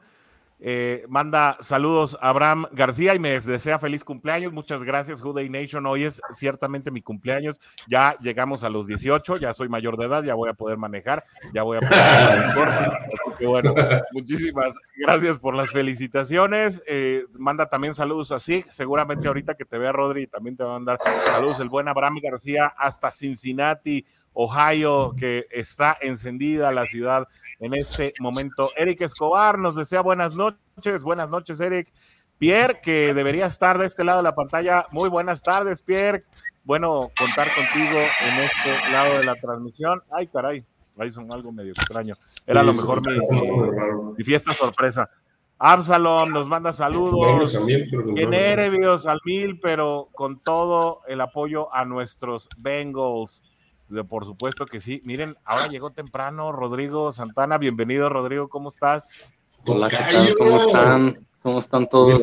[0.61, 4.51] Eh, manda saludos a Abraham García y me desea feliz cumpleaños.
[4.51, 5.85] Muchas gracias, Juday Nation.
[5.85, 7.61] Hoy es ciertamente mi cumpleaños.
[7.87, 11.23] Ya llegamos a los 18, ya soy mayor de edad, ya voy a poder manejar,
[11.53, 12.69] ya voy a poder.
[12.69, 13.73] Así que bueno,
[14.11, 16.83] muchísimas gracias por las felicitaciones.
[16.87, 18.65] Eh, manda también saludos así.
[18.69, 22.19] Seguramente ahorita que te vea Rodri también te va a mandar saludos el buen Abraham
[22.21, 24.05] García hasta Cincinnati.
[24.41, 27.27] Ohio, que está encendida la ciudad
[27.59, 28.71] en este momento.
[28.77, 31.91] Eric Escobar nos desea buenas noches, buenas noches, Eric.
[32.37, 34.87] Pierre, que debería estar de este lado de la pantalla.
[34.91, 36.23] Muy buenas tardes, Pierre.
[36.63, 40.01] Bueno, contar contigo en este lado de la transmisión.
[40.09, 40.63] Ay, caray,
[40.97, 42.15] ahí son algo medio extraño.
[42.47, 45.09] Era a lo mejor mi, mi, mi, fiesta sorpresa.
[45.57, 47.65] Absalom nos manda saludos.
[47.65, 53.43] Bien nervios al mil, pero con todo el apoyo a nuestros Bengals.
[54.07, 55.01] Por supuesto que sí.
[55.03, 57.57] Miren, ahora llegó temprano Rodrigo Santana.
[57.57, 58.47] Bienvenido, Rodrigo.
[58.47, 59.33] ¿Cómo estás?
[59.65, 60.35] Hola, ¿qué tal?
[60.37, 61.27] ¿Cómo están?
[61.41, 62.21] ¿Cómo están todos?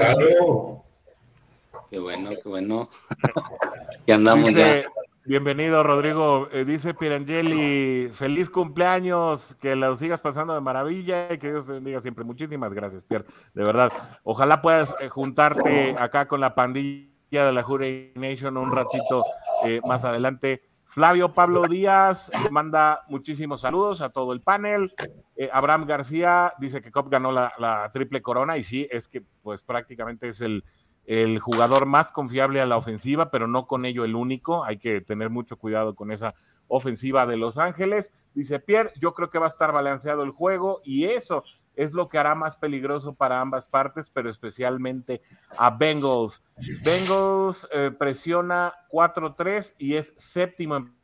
[1.90, 2.88] Qué bueno, qué bueno.
[4.07, 4.90] y andamos dice, ya.
[5.24, 6.48] Bienvenido, Rodrigo.
[6.52, 11.72] Eh, dice Pirangeli, feliz cumpleaños, que lo sigas pasando de maravilla y que Dios te
[11.72, 12.22] bendiga siempre.
[12.22, 13.26] Muchísimas gracias, Pierre.
[13.55, 13.92] De verdad.
[14.22, 19.24] Ojalá puedas eh, juntarte acá con la pandilla de la Jury Nation un ratito
[19.64, 20.62] eh, más adelante.
[20.96, 24.94] Flavio Pablo Díaz manda muchísimos saludos a todo el panel.
[25.37, 29.62] Eh, Abraham García dice que Cop ganó la, triple corona y sí, es que pues
[29.62, 30.64] prácticamente es el,
[31.04, 34.64] el, jugador más confiable a la ofensiva, pero no con ello el único.
[34.64, 36.35] Hay que tener mucho cuidado con esa
[36.66, 38.11] ofensiva de Los Ángeles.
[38.32, 41.44] Dice Pierre, yo creo que va a estar balanceado el juego y eso
[41.76, 45.22] es lo que hará más peligroso para ambas partes, pero especialmente
[45.56, 46.42] a Bengals.
[46.84, 50.96] Bengals eh, presiona 4-3 y es séptimo en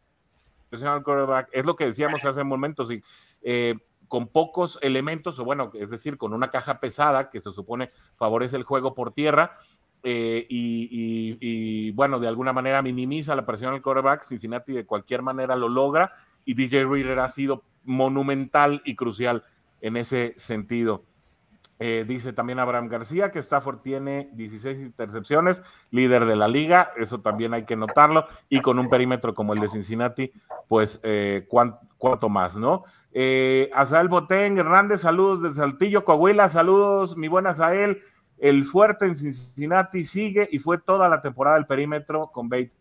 [0.71, 1.51] presión al quarterback.
[1.53, 2.91] Es lo que decíamos hace momentos.
[2.91, 3.03] Y,
[3.43, 3.77] eh,
[4.09, 8.57] con pocos elementos, o bueno, es decir, con una caja pesada que se supone favorece
[8.57, 9.55] el juego por tierra,
[10.03, 14.23] eh, y, y, bueno, de alguna manera minimiza la presión al quarterback.
[14.25, 16.13] Cincinnati de cualquier manera lo logra
[16.45, 19.45] y DJ Reader ha sido monumental y crucial
[19.83, 21.05] en ese sentido.
[21.79, 27.21] Eh, dice también Abraham García que Stafford tiene 16 intercepciones, líder de la liga, eso
[27.21, 30.33] también hay que notarlo, y con un perímetro como el de Cincinnati,
[30.69, 32.85] pues eh, cuánto, más, ¿no?
[33.11, 38.01] Eh, Azael Botén Hernández, saludos de Saltillo, Coahuila, saludos, mi buena Azael,
[38.39, 42.73] el fuerte en Cincinnati sigue y fue toda la temporada el perímetro con Bate,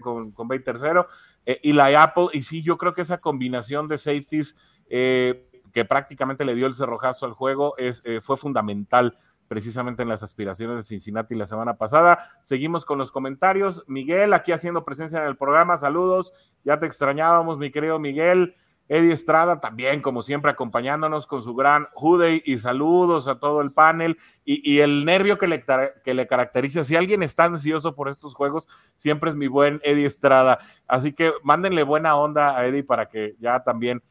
[0.00, 1.06] con, con Bate tercero,
[1.46, 4.54] eh, y la Apple, y sí, yo creo que esa combinación de safeties,
[4.90, 9.16] eh, que prácticamente le dio el cerrojazo al juego, es, eh, fue fundamental
[9.48, 12.30] precisamente en las aspiraciones de Cincinnati la semana pasada.
[12.42, 13.82] Seguimos con los comentarios.
[13.86, 16.32] Miguel, aquí haciendo presencia en el programa, saludos.
[16.64, 18.54] Ya te extrañábamos, mi querido Miguel.
[18.88, 23.70] Eddie Estrada también, como siempre, acompañándonos con su gran Juday y saludos a todo el
[23.70, 25.62] panel y, y el nervio que le,
[26.04, 26.84] que le, caracteriza.
[26.84, 30.58] Si alguien está ansioso por estos juegos, siempre es mi buen Eddie Estrada.
[30.86, 34.02] Así que mándenle buena onda a Eddie para que ya también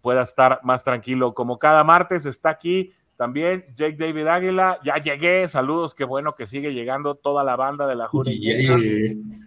[0.00, 1.34] pueda estar más tranquilo.
[1.34, 4.80] Como cada martes está aquí también Jake David Águila.
[4.82, 8.38] Ya llegué, saludos, qué bueno que sigue llegando toda la banda de la Jury.
[8.40, 8.78] Yeah.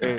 [0.02, 0.18] Eh,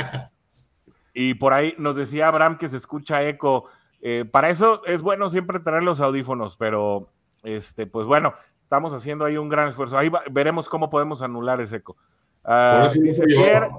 [1.15, 3.67] y por ahí nos decía Abraham que se escucha eco.
[4.01, 7.09] Eh, para eso es bueno siempre tener los audífonos, pero
[7.45, 9.97] este, pues bueno, estamos haciendo ahí un gran esfuerzo.
[9.97, 11.97] Ahí va, veremos cómo podemos anular ese eco.
[12.45, 13.71] Uh, dice Pierre,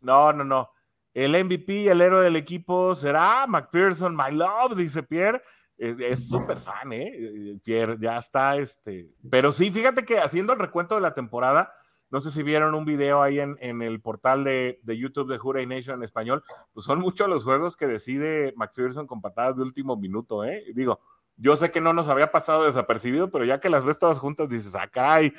[0.00, 0.70] no, no, no.
[1.14, 5.42] El MVP, el héroe del equipo será McPherson, my love, dice Pierre.
[5.76, 7.58] Es súper fan, ¿eh?
[7.62, 9.12] Pierre, ya está, este.
[9.30, 11.72] Pero sí, fíjate que haciendo el recuento de la temporada,
[12.10, 15.38] no sé si vieron un video ahí en, en el portal de, de, YouTube de
[15.38, 16.42] Jura Nation en español,
[16.72, 20.64] pues son muchos los juegos que decide McPherson con patadas de último minuto, ¿eh?
[20.74, 21.00] Digo,
[21.36, 24.48] yo sé que no nos había pasado desapercibido, pero ya que las ves todas juntas,
[24.48, 25.32] dices, acá hay.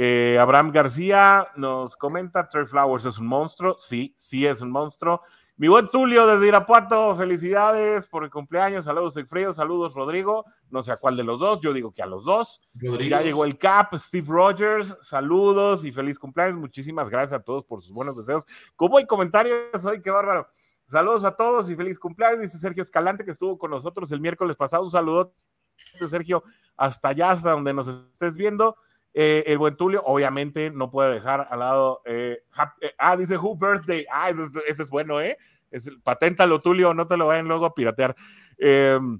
[0.00, 5.22] Eh, Abraham García nos comenta, Trey Flowers es un monstruo, sí, sí es un monstruo.
[5.56, 10.92] Mi buen Tulio desde Irapuato, felicidades por el cumpleaños, saludos Frío, saludos Rodrigo, no sé
[10.92, 12.62] a cuál de los dos, yo digo que a los dos.
[12.74, 17.82] Ya llegó el Cap, Steve Rogers, saludos y feliz cumpleaños, muchísimas gracias a todos por
[17.82, 18.44] sus buenos deseos.
[18.76, 20.00] ¿Cómo hay comentarios hoy?
[20.00, 20.46] Qué bárbaro.
[20.86, 24.54] Saludos a todos y feliz cumpleaños, dice Sergio Escalante que estuvo con nosotros el miércoles
[24.54, 25.34] pasado, un saludo
[26.08, 26.44] Sergio
[26.76, 28.76] hasta allá, hasta donde nos estés viendo.
[29.20, 32.02] Eh, el buen Tulio, obviamente, no puede dejar al lado.
[32.04, 32.44] Eh,
[32.80, 34.06] eh, ah, dice Who Birthday.
[34.12, 35.36] Ah, ese, es bueno, ¿eh?
[35.72, 38.14] Es, paténtalo, Tulio, no te lo vayan luego a piratear.
[38.58, 39.18] Em,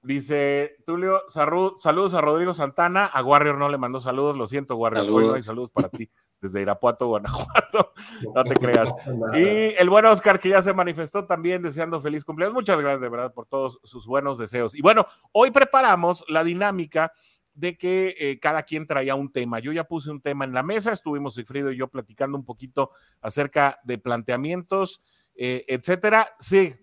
[0.00, 3.04] dice Tulio, saludos a Rodrigo Santana.
[3.04, 5.10] A Warrior no le mandó saludos, lo siento, Warrior.
[5.10, 6.08] Hoy no hay saludos para ti
[6.40, 7.92] desde Irapuato, Guanajuato.
[8.34, 8.88] No te creas.
[9.34, 12.54] Y el buen Oscar, que ya se manifestó también deseando feliz cumpleaños.
[12.54, 14.74] Muchas gracias, de verdad, por todos sus buenos deseos.
[14.74, 17.12] Y bueno, hoy preparamos la dinámica
[17.54, 19.58] de que eh, cada quien traía un tema.
[19.58, 22.90] Yo ya puse un tema en la mesa, estuvimos Sigfrido y yo platicando un poquito
[23.20, 25.02] acerca de planteamientos,
[25.34, 26.32] eh, etcétera.
[26.40, 26.74] Sí,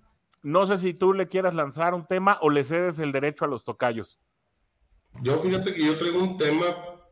[0.41, 3.47] no sé si tú le quieras lanzar un tema o le cedes el derecho a
[3.47, 4.19] los tocayos.
[5.21, 6.65] Yo fíjate que yo traigo un tema,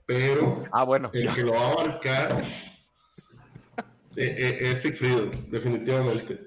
[0.05, 2.41] pero ah, bueno, el que lo va a abarcar
[4.17, 6.45] eh, es Sigfrido, definitivamente.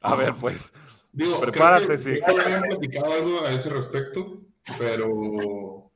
[0.00, 0.72] A ver, pues.
[1.12, 2.20] Digo, prepárate, sí.
[2.20, 4.42] Ya platicado algo a ese respecto,
[4.78, 5.89] pero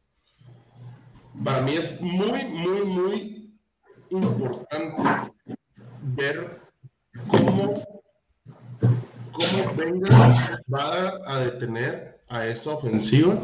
[1.43, 3.59] para mí es muy, muy, muy
[4.11, 5.03] importante
[6.16, 6.61] ver
[7.26, 7.74] cómo,
[9.32, 13.35] cómo Venga va a detener a esa ofensiva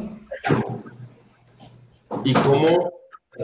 [2.25, 2.93] y cómo,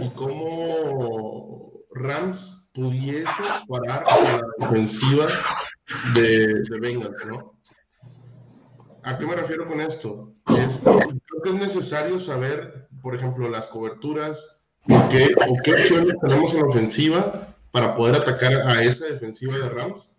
[0.01, 5.27] y cómo Rams pudiese parar la ofensiva
[6.15, 7.57] de, de Bengals, ¿no?
[9.03, 10.35] ¿A qué me refiero con esto?
[10.49, 14.57] Es, creo que es necesario saber, por ejemplo, las coberturas
[14.91, 15.33] o qué,
[15.73, 20.11] opciones tenemos en la ofensiva para poder atacar a esa defensiva de Rams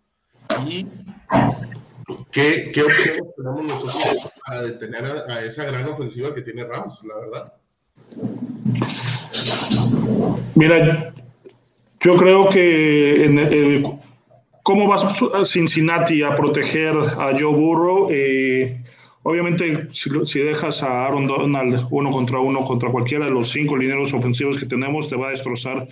[0.66, 0.88] y
[2.32, 7.20] qué, qué opciones tenemos nosotros para detener a, esa gran ofensiva que tiene Rams, la
[7.20, 7.54] verdad.
[10.56, 11.14] Mira,
[12.00, 14.00] yo creo que en el,
[14.64, 18.08] ¿Cómo va Cincinnati a proteger a Joe Burrow?
[18.12, 18.82] Eh,
[19.28, 24.14] obviamente, si, dejas a Aaron Donald uno contra uno contra cualquiera de los cinco lineros
[24.14, 25.86] ofensivos que tenemos, te va a destrozar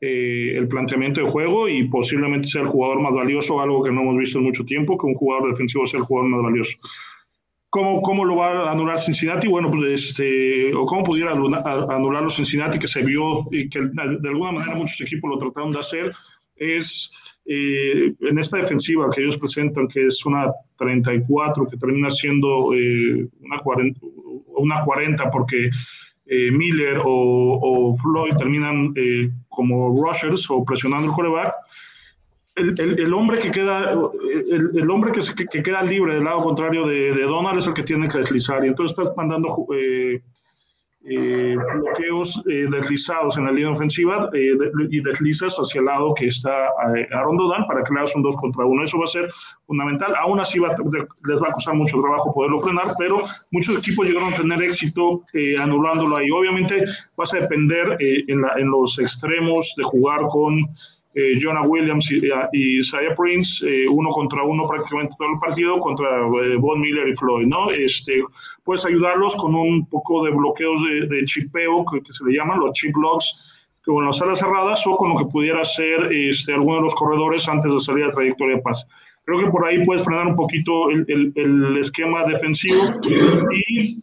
[0.00, 4.00] eh, el planteamiento de juego y posiblemente sea el jugador más valioso, algo que no
[4.00, 6.76] hemos visto en mucho tiempo, que un jugador defensivo sea el jugador más valioso.
[7.68, 9.46] ¿Cómo, ¿Cómo, lo va a anular Cincinnati?
[9.46, 14.28] Bueno, pues este, o cómo pudiera anular los Cincinnati, que se vio y que de
[14.28, 16.12] alguna manera muchos equipos lo trataron de hacer,
[16.56, 17.12] es
[17.46, 23.26] eh, en esta defensiva que ellos presentan, que es una 34, que termina siendo eh,
[23.40, 24.00] una, 40,
[24.56, 25.70] una 40 porque
[26.26, 28.94] eh, Miller o, Floyd terminan
[29.48, 31.54] como rushers o presionando el coreback,
[32.56, 33.92] el, el, hombre que queda
[34.50, 37.82] el, hombre que, que, queda libre del lado contrario de, de, Donald es el que
[37.82, 38.64] tiene que deslizar.
[38.64, 39.48] Y entonces estás mandando
[41.02, 44.52] eh, bloqueos eh, deslizados en la línea ofensiva eh,
[44.90, 46.68] y deslizas hacia el lado que está
[47.12, 48.84] Aaron Donald para que le hagas un 2 contra 1.
[48.84, 49.28] Eso va a ser
[49.66, 50.14] fundamental.
[50.20, 50.74] Aún así va,
[51.26, 55.22] les va a costar mucho trabajo poderlo frenar, pero muchos equipos llegaron a tener éxito
[55.58, 56.30] anulándolo ahí.
[56.30, 56.84] Obviamente
[57.16, 60.68] vas a depender en los extremos de jugar con
[61.14, 62.20] eh, Jonah Williams y,
[62.52, 67.08] y Isaiah Prince, eh, uno contra uno prácticamente todo el partido, contra eh, Von Miller
[67.08, 67.70] y Floyd, ¿no?
[67.70, 68.22] Este,
[68.64, 72.94] puedes ayudarlos con un poco de bloqueos de, chipeo, que, se le llaman los chip
[72.96, 76.94] locks, con las alas cerradas, o con lo que pudiera ser este, alguno de los
[76.94, 78.86] corredores antes de salir a trayectoria de pase.
[79.24, 82.82] Creo que por ahí puedes frenar un poquito el, el, el esquema defensivo
[83.50, 84.00] y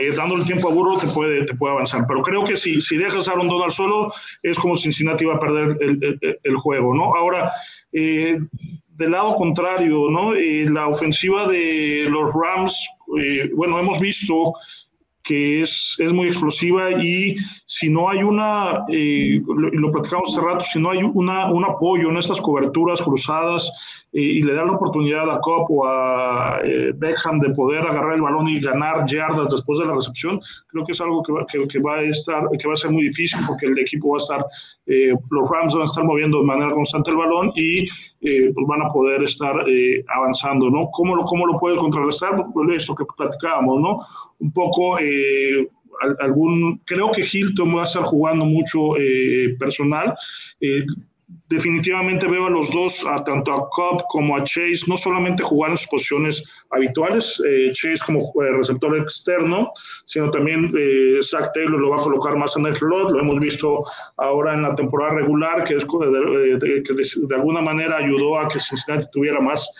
[0.00, 2.04] eh, dándole tiempo a Burro te puede, te puede avanzar.
[2.06, 5.40] Pero creo que si, si dejas a Aaron Donald solo, es como Cincinnati va a
[5.40, 7.14] perder el, el, juego, ¿no?
[7.14, 7.52] Ahora,
[7.92, 8.38] eh,
[8.88, 10.34] del lado contrario, ¿no?
[10.34, 12.88] Eh, la ofensiva de los Rams,
[13.54, 14.52] bueno, hemos visto
[15.22, 17.36] que es, es, muy explosiva y
[17.66, 22.08] si no hay una, lo, lo, platicamos hace rato, si no hay una, un apoyo
[22.08, 23.70] en estas coberturas cruzadas
[24.12, 28.22] y, le da la oportunidad a Cobb o a eh, Beckham de poder agarrar el
[28.22, 31.78] balón y ganar yardas después de la recepción, creo que es algo que va, que,
[31.80, 34.46] va a estar, que va a ser muy difícil porque el equipo va a estar,
[34.86, 38.66] eh, los Rams van a estar moviendo de manera constante el balón y eh, pues
[38.66, 39.64] van a poder estar
[40.14, 40.88] avanzando, ¿no?
[40.92, 42.42] ¿Cómo lo, ¿Cómo lo puede contrarrestar?
[42.52, 43.98] Pues esto que platicábamos, ¿no?
[44.40, 44.98] Un poco
[46.20, 48.92] algún, creo que Hilton va a estar jugando mucho
[49.58, 50.14] personal.
[50.60, 50.84] Eh,
[51.48, 55.70] definitivamente veo a los dos, a tanto a Cobb como a Chase, no solamente jugar
[55.70, 59.70] en sus posiciones habituales, eh, Chase como eh, receptor externo,
[60.04, 63.40] sino también eh, Zach Taylor lo va a colocar más en el slot, lo hemos
[63.40, 63.82] visto
[64.16, 69.06] ahora en la temporada regular, que, es, que de alguna manera ayudó a que Cincinnati
[69.12, 69.70] tuviera más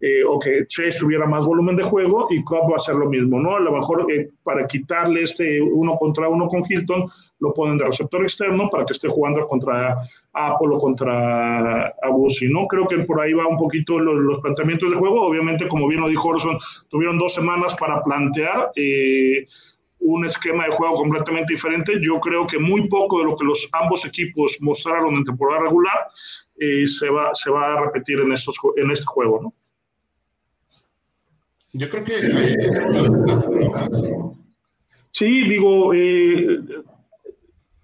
[0.00, 3.08] eh, o que Chase tuviera más volumen de juego y Cobb va a hacer lo
[3.08, 3.56] mismo, ¿no?
[3.56, 7.06] A lo mejor eh, para quitarle este uno contra uno con Hilton,
[7.38, 9.96] lo ponen de receptor externo para que esté jugando contra
[10.32, 12.66] Apple o contra Abusi, ¿no?
[12.66, 15.22] Creo que por ahí va un poquito los, planteamientos de juego.
[15.22, 16.58] Obviamente, como bien lo dijo Orson,
[16.90, 18.72] tuvieron dos semanas para plantear.
[18.76, 19.46] Eh,
[20.00, 21.94] un esquema de juego completamente diferente.
[22.02, 26.08] Yo creo que muy poco de lo que los ambos equipos mostraron en temporada regular
[26.84, 29.54] se, va, se va a repetir en, estos, en este juego, ¿no?
[31.74, 32.14] Yo creo que
[35.10, 36.58] Sí, digo, eh,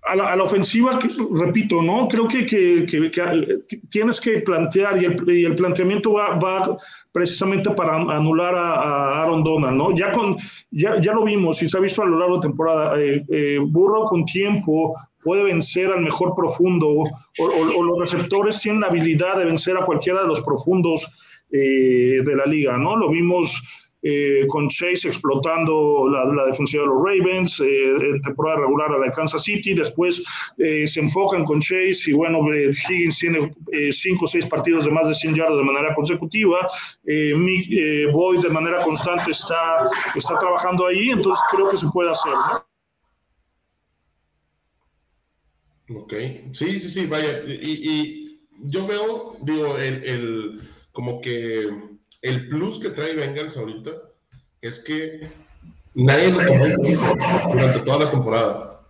[0.02, 0.98] a, la, ofensiva,
[1.32, 2.08] repito, ¿no?
[2.08, 2.86] Creo que, que,
[3.88, 5.04] tienes que plantear y
[5.44, 6.76] el, planteamiento va, va,
[7.12, 9.94] precisamente para anular a, Aaron Donald, ¿no?
[9.94, 10.36] Ya, con,
[10.70, 13.00] ya, ya lo vimos y se ha visto a lo largo de temporada.
[13.00, 17.04] Eh, eh, Burro con tiempo puede vencer al mejor profundo o,
[17.38, 22.46] o, los receptores tienen la habilidad de vencer a cualquiera de los profundos de la
[22.46, 22.96] liga, ¿no?
[22.96, 23.62] Lo vimos
[24.02, 29.42] eh, con Chase explotando la, defensiva de los Ravens, eh, temporada regular a la Kansas
[29.42, 30.22] City, después
[30.56, 33.52] eh, se enfocan con Chase y bueno, Higgins tiene
[33.90, 36.66] cinco o seis partidos de más de 100 yardas de manera consecutiva,
[37.04, 42.32] Mick, Boyd de manera constante está, está trabajando ahí, entonces creo que se puede hacer,
[45.92, 46.14] Ok,
[46.52, 51.68] sí, sí, sí, vaya, y, yo veo, digo, el como que
[52.22, 53.90] el plus que trae Bengals ahorita
[54.60, 55.30] es que
[55.94, 56.66] nadie lo tomó
[57.52, 58.80] durante toda la temporada.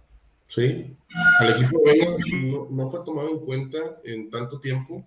[0.49, 0.97] ¿Sí?
[1.39, 2.19] Al equipo de Bengals
[2.71, 5.05] no, fue tomado en cuenta en tanto tiempo.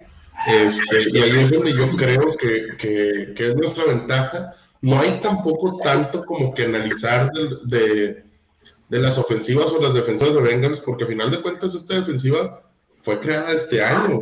[0.47, 4.53] Este, y ahí es donde yo creo que, que, que, es nuestra ventaja.
[4.81, 7.29] No hay tampoco tanto como que analizar
[7.65, 8.23] de,
[8.89, 12.61] de, las ofensivas o las defensivas de Bengals, porque al final de cuentas esta defensiva
[13.01, 14.19] fue creada este año.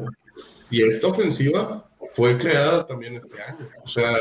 [0.69, 3.69] Y esta ofensiva fue creada también este año.
[3.83, 4.15] O sea,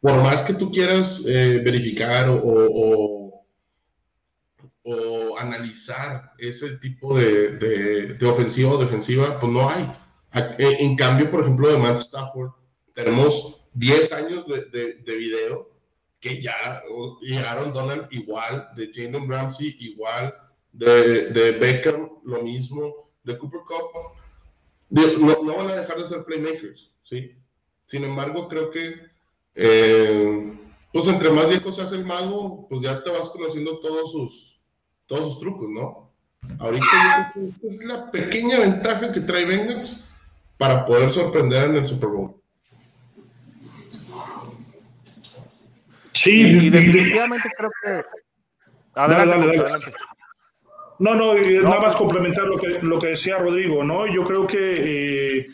[0.00, 3.22] por más que tú quieras eh, verificar o, o,
[5.38, 9.90] analizar ese tipo de, de, ofensiva o defensiva, pues no hay.
[10.58, 12.50] Eh, en cambio, por ejemplo, de Matt Stafford,
[12.94, 15.70] tenemos 10 años de, de, video
[16.20, 16.82] que ya,
[17.22, 20.34] y Aaron Donald igual, de Jalen Ramsey igual,
[20.72, 24.21] de, de Beckham lo mismo, de Cooper Cup
[24.92, 27.36] no, van a dejar de ser playmakers, ¿sí?
[27.86, 28.94] Sin embargo, creo que,
[29.54, 30.52] eh,
[30.92, 34.60] pues entre más viejo se hace el mago, pues ya te vas conociendo todos sus,
[35.06, 36.12] todos sus trucos, ¿no?
[36.58, 40.04] Ahorita esta es la pequeña ventaja que trae Bengals
[40.58, 42.34] para poder sorprender en el Super Bowl.
[46.12, 48.04] Sí, y definitivamente creo que...
[48.94, 49.92] Adelante, adelante.
[51.02, 54.06] No, no, nada más complementar lo que, lo que decía Rodrigo, ¿no?
[54.06, 55.46] Yo creo que eh,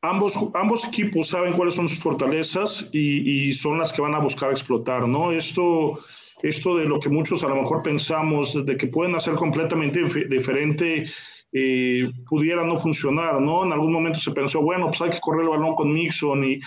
[0.00, 4.50] ambos, ambos equipos saben cuáles son sus fortalezas y, son las que van a buscar
[4.52, 5.32] explotar, ¿no?
[5.32, 5.98] Esto,
[6.40, 10.00] esto de lo que muchos a lo mejor pensamos de que pueden hacer completamente
[10.30, 11.04] diferente,
[11.52, 13.66] eh, pudiera no funcionar, ¿no?
[13.66, 16.58] En algún momento se pensó, bueno, pues hay que correr el balón con Mixon y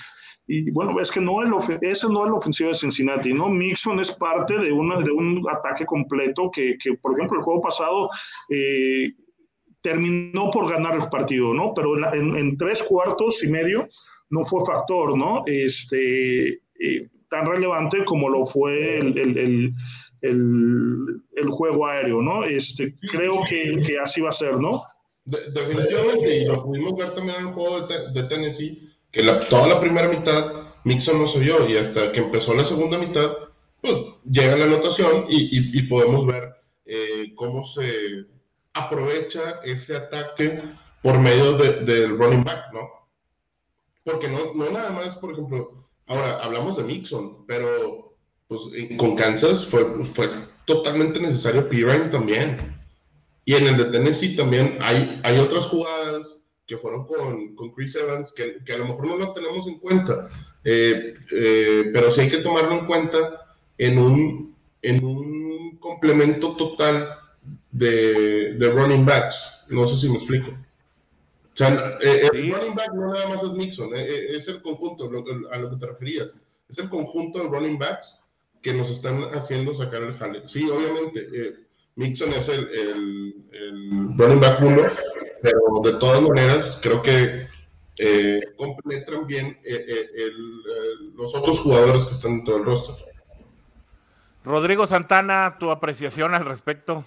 [0.46, 3.50] y bueno, es que no es ese no es la ofensiva de Cincinnati, ¿no?
[3.50, 7.62] Mixon es parte de, una, de un ataque completo que, que, por ejemplo, el juego
[7.62, 8.10] pasado
[8.50, 9.14] eh,
[9.82, 11.74] terminó por ganar el partido, ¿no?
[11.74, 13.88] Pero en, tres cuartos y medio
[14.30, 15.44] no fue factor, ¿no?
[15.46, 19.74] Este, eh, tan relevante como lo fue el, el,
[20.22, 22.44] el, juego aéreo, ¿no?
[22.44, 24.84] Este, creo que, que, así va a ser, ¿no?
[25.26, 28.83] definitivamente, y lo pudimos ver también en el juego de, de Tennessee
[29.14, 32.66] que la, toda la primera mitad Mixon no se vio y hasta que empezó la
[32.66, 33.32] segunda mitad,
[33.80, 33.96] pues
[34.30, 36.56] llega la anotación y, y, podemos ver
[36.86, 38.26] eh, cómo se
[38.74, 40.62] aprovecha ese ataque
[41.02, 42.90] por medio del running back, ¿no?
[44.04, 48.62] Porque no, no nada más, por ejemplo, ahora hablamos de Mixon, pero pues
[48.98, 50.30] con Kansas fue, fue
[50.66, 52.80] totalmente necesario Pirine también.
[53.46, 56.03] Y en el de Tennessee también hay, hay otras jugadas
[56.66, 59.80] que fueron con, con Chris Evans, que, que, a lo mejor no lo tenemos en
[59.80, 60.30] cuenta,
[60.64, 67.10] eh, eh, pero sí hay que tomarlo en cuenta en un, en un complemento total
[67.72, 69.66] de, de running backs.
[69.70, 70.52] No sé si me explico.
[70.52, 75.10] O sea, eh, el running back no nada más es Mixon, es el conjunto
[75.52, 76.34] a lo que te referías.
[76.70, 78.20] Es el conjunto de running backs
[78.62, 80.48] que nos están haciendo sacar el jale.
[80.48, 81.28] Sí, obviamente,
[81.96, 84.82] Mixon es el, el, el running back uno,
[85.44, 87.48] pero de todas maneras creo que
[88.00, 89.86] eh, compenetran bien eh,
[90.16, 90.32] eh,
[91.16, 92.96] los otros jugadores que están dentro del rostro.
[94.46, 97.04] Rodrigo Santana, tu apreciación al respecto.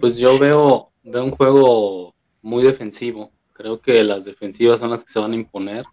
[0.00, 3.30] pues yo veo, veo un juego muy defensivo.
[3.52, 5.84] Creo que las defensivas son las que se van a imponer,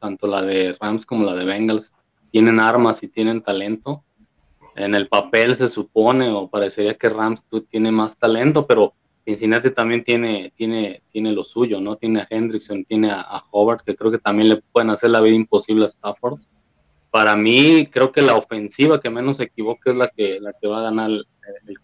[0.00, 1.96] tanto la de Rams como la de Bengals.
[2.32, 4.04] Tienen armas y tienen talento
[4.76, 10.04] en el papel se supone o parecería que Rams tiene más talento, pero Cincinnati también
[10.04, 11.96] tiene, tiene, tiene lo suyo, ¿no?
[11.96, 15.20] Tiene a Hendrickson, tiene a, a, Hobart, que creo que también le pueden hacer la
[15.20, 16.40] vida imposible a Stafford.
[17.10, 20.68] Para mí, creo que la ofensiva que menos se equivoque es la que, la que
[20.68, 21.26] va a ganar el,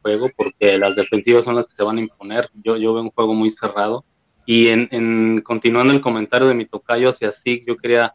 [0.03, 2.49] juego, porque las defensivas son las que se van a imponer.
[2.63, 4.05] Yo, yo veo un juego muy cerrado.
[4.47, 8.15] Y en, en continuando el comentario de mi tocayo hacia SIG, yo quería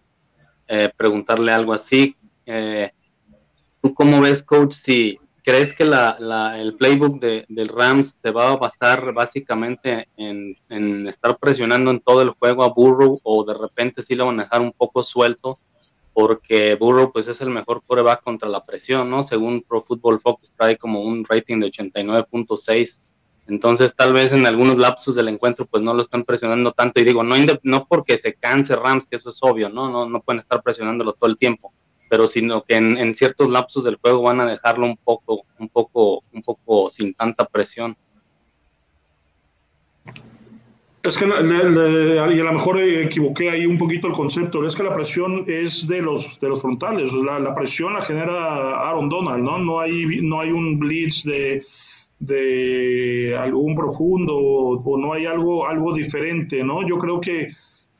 [0.67, 2.15] eh, preguntarle algo así.
[2.45, 2.91] Eh,
[3.82, 5.17] ¿Tú cómo ves, coach, si
[5.47, 10.57] crees que la, el playbook de, del Rams te va a basar básicamente en,
[11.07, 14.43] estar presionando en todo el juego a Burrow o de repente sí lo van a
[14.43, 15.57] dejar un poco suelto?
[16.11, 19.23] Porque Burrow pues es el mejor coreback contra la presión, ¿no?
[19.23, 23.03] Según Pro Football Focus trae como un rating de 89.6.
[23.47, 26.99] Entonces, tal vez en algunos lapsos del encuentro, pues no lo están presionando tanto.
[26.99, 29.89] Y digo, no, no porque se canse Rams, que eso es obvio, ¿no?
[29.89, 31.71] No, no pueden estar presionándolo todo el tiempo
[32.09, 36.23] pero sino que en, ciertos lapsos del juego van a dejarlo un poco, un poco,
[36.33, 37.95] un poco sin tanta presión.
[41.03, 44.65] Es que y a lo mejor equivoqué ahí un poquito el concepto.
[44.65, 47.13] Es que la presión es de los de los frontales.
[47.13, 49.57] La, la presión la genera Aaron Donald, ¿no?
[49.57, 51.63] No hay no hay un blitz de,
[52.19, 56.85] de algún profundo o, no hay algo algo diferente, ¿no?
[56.87, 57.53] Yo creo que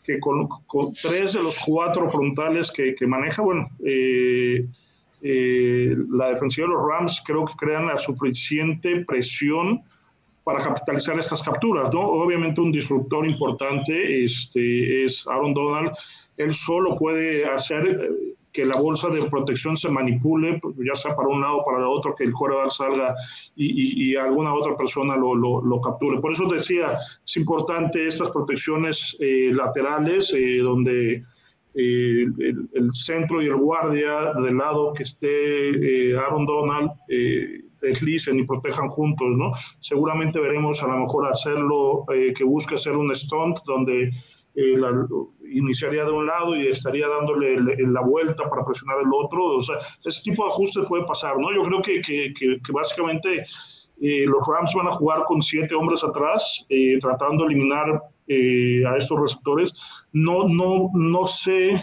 [0.07, 0.47] que con,
[0.93, 4.65] tres de los cuatro frontales que, maneja, bueno, eh,
[5.21, 9.81] eh, la defensiva de los Rams creo que crean la suficiente presión
[10.43, 11.99] para capitalizar estas capturas, ¿no?
[11.99, 15.91] Obviamente un disruptor importante este, es Aaron Donald.
[16.37, 21.27] Él solo puede hacer eh, que la bolsa de protección se manipule, ya sea para
[21.27, 23.13] un lado o para el otro, que el coreback salga
[23.55, 26.19] y, y, alguna otra persona lo, lo, capture.
[26.19, 31.21] Por eso decía, es importante estas protecciones eh, laterales, eh, donde
[31.75, 32.25] eh,
[32.73, 36.89] el, centro y el guardia del lado que esté Aaron Donald
[37.79, 39.51] deslicen y protejan juntos, ¿no?
[39.81, 42.05] Seguramente veremos a lo mejor hacerlo,
[42.35, 44.09] que busque hacer un stunt donde
[44.57, 45.07] la,
[45.51, 49.57] iniciaría de un lado y estaría dándole la vuelta para presionar el otro.
[49.57, 51.53] O sea, ese tipo de ajustes puede pasar, ¿no?
[51.53, 53.45] Yo creo que, básicamente
[54.01, 58.83] eh, los Rams van a jugar con siete hombres atrás, eh, tratando de eliminar eh,
[58.85, 59.73] a estos receptores.
[60.13, 61.81] No, no, no sé,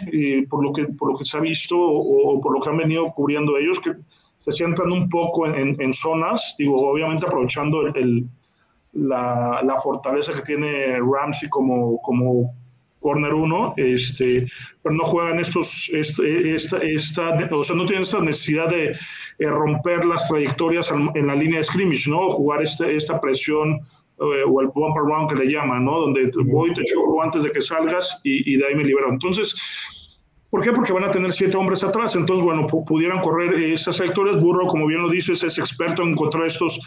[0.49, 3.11] por, lo que, por lo que se ha visto o, por lo que han venido
[3.11, 3.93] cubriendo ellos, que
[4.37, 7.81] se sientan un poco en, zonas, digo, obviamente aprovechando
[8.93, 12.53] la, la, fortaleza que tiene Ramsey como, como
[13.05, 14.47] corner 1, este,
[14.81, 18.93] pero no juegan estos, este, esta, esta, o sea, no tienen esta necesidad de
[19.37, 22.31] eh, romper las trayectorias en, la línea de scrimmage, ¿no?
[22.31, 25.99] Jugar este, esta presión eh, o el bumper round que le llaman, ¿no?
[25.99, 29.11] Donde voy, te choco antes de que salgas y, y de ahí me libero.
[29.11, 29.53] Entonces,
[30.49, 30.71] ¿Por qué?
[30.71, 32.15] Porque van a tener siete hombres atrás.
[32.15, 34.39] Entonces, bueno, pudieran correr esas trayectorias.
[34.39, 36.79] Burro, como bien lo dices, es experto en encontrar estos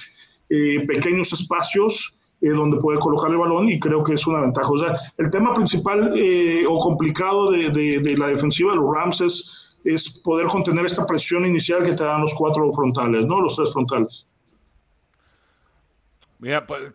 [0.49, 4.70] eh, pequeños espacios eh, donde puede colocar el balón y creo que es una ventaja.
[4.70, 9.20] O sea, el tema principal eh, o complicado de, de, la defensiva de los Rams
[9.20, 13.41] es, es, poder contener esta presión inicial que te dan los cuatro frontales, ¿no?
[13.41, 14.26] Los tres frontales.
[16.39, 16.93] Mira, pues,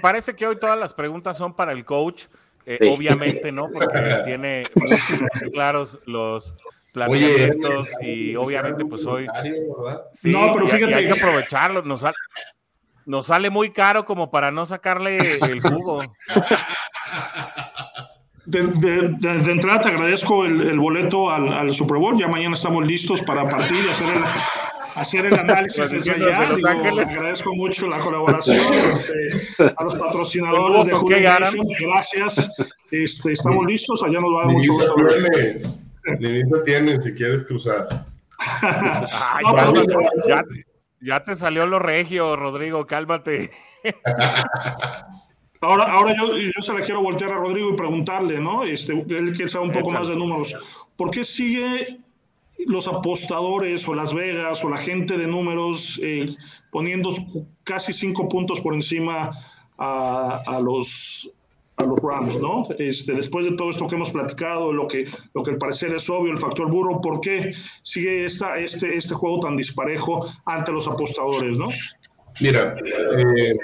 [0.00, 2.24] parece que hoy todas las preguntas son para el coach,
[2.66, 3.70] eh, obviamente, ¿no?
[3.70, 4.90] Porque tiene muy
[5.52, 6.56] claros los
[6.92, 9.26] planteamientos y obviamente pues hoy...
[10.12, 10.94] Sí, no, pero fíjate...
[10.94, 12.04] hay que aprovecharlo, nos,
[13.06, 16.02] nos sale muy caro como para no sacarle el jugo.
[18.44, 18.98] De,
[19.50, 22.18] entrada te agradezco el, boleto al, Super Bowl.
[22.18, 24.24] Ya mañana estamos listos para partir y hacer el,
[24.96, 26.48] hacer el análisis desde allá.
[26.48, 28.56] agradezco mucho la colaboración
[28.92, 31.18] este, a los patrocinadores de Julio
[31.80, 32.50] Gracias.
[32.90, 34.02] Este, estamos listos.
[34.02, 34.94] Allá nos va a dar mucho gusto.
[36.64, 38.06] tienen si quieres cruzar.
[38.62, 39.72] ya,
[40.28, 40.44] ya
[41.24, 43.50] te salió lo regio, Rodrigo, cálmate.
[45.62, 48.64] Ahora, ahora yo, yo, se la quiero voltear a Rodrigo y preguntarle, ¿no?
[48.64, 50.56] Este, él que sabe un poco más de números.
[50.96, 52.00] ¿Por qué sigue
[52.66, 56.34] los apostadores o Las Vegas o la gente de números eh,
[56.72, 57.14] poniendo
[57.62, 59.30] casi cinco puntos por encima
[59.78, 61.32] a, a, los,
[61.76, 62.66] a los Rams, ¿no?
[62.78, 66.08] Este, después de todo esto que hemos platicado, lo que, lo que al parecer es
[66.10, 70.86] obvio, el factor burro, ¿por qué sigue esta, este, este juego tan disparejo ante los
[70.86, 71.70] apostadores, ¿no?
[72.40, 73.54] Mira, eh,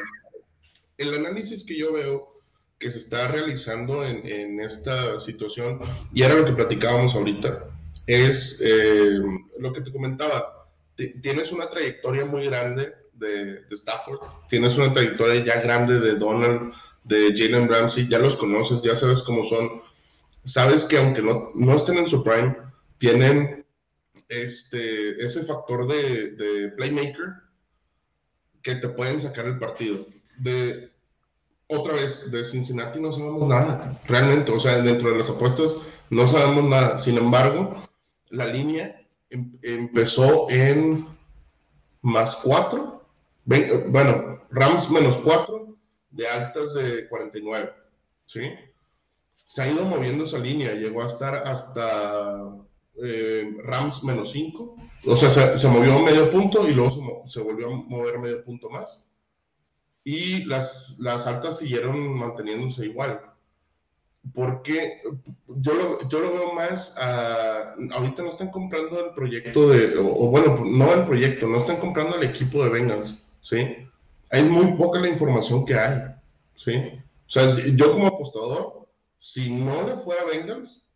[0.98, 2.38] el análisis que yo veo
[2.78, 5.80] que se está realizando en, en, esta situación,
[6.12, 7.68] y era lo que platicábamos ahorita,
[8.06, 9.18] es eh,
[9.58, 10.68] lo que te comentaba.
[11.20, 16.72] tienes una trayectoria muy grande de, de, Stafford, tienes una trayectoria ya grande de Donald,
[17.08, 19.82] de Jalen Ramsey, ya los conoces, ya sabes cómo son.
[20.44, 22.56] Sabes que aunque no, no estén en su prime,
[22.98, 23.66] tienen
[24.28, 27.48] este, ese factor de, de playmaker
[28.62, 30.06] que te pueden sacar el partido.
[30.36, 30.90] De,
[31.66, 35.74] otra vez, de Cincinnati no sabemos nada, realmente, o sea, dentro de las apuestas
[36.10, 36.98] no sabemos nada.
[36.98, 37.82] Sin embargo,
[38.30, 41.06] la línea em, empezó en
[42.02, 43.04] más 4,
[43.44, 45.67] bueno, Rams menos 4,
[46.18, 47.72] de altas de 49,
[48.26, 48.42] ¿sí?
[49.44, 52.56] Se ha ido moviendo esa línea, llegó a estar hasta
[53.02, 57.68] eh, Rams menos 5, o sea, se, se, movió medio punto y luego se, volvió
[57.68, 59.04] a mover medio punto más.
[60.02, 63.20] Y las, las altas siguieron manteniéndose igual
[64.34, 65.00] porque
[65.46, 70.60] yo lo, yo lo veo más, ahorita no están comprando el proyecto de, o, bueno,
[70.64, 73.87] no el proyecto, no están comprando el equipo de Bengals, ¿sí?
[74.30, 76.02] Hay muy poca la información que hay,
[76.54, 76.74] ¿sí?
[77.26, 80.86] O sea, yo como apostador, si no le fuera Bengals,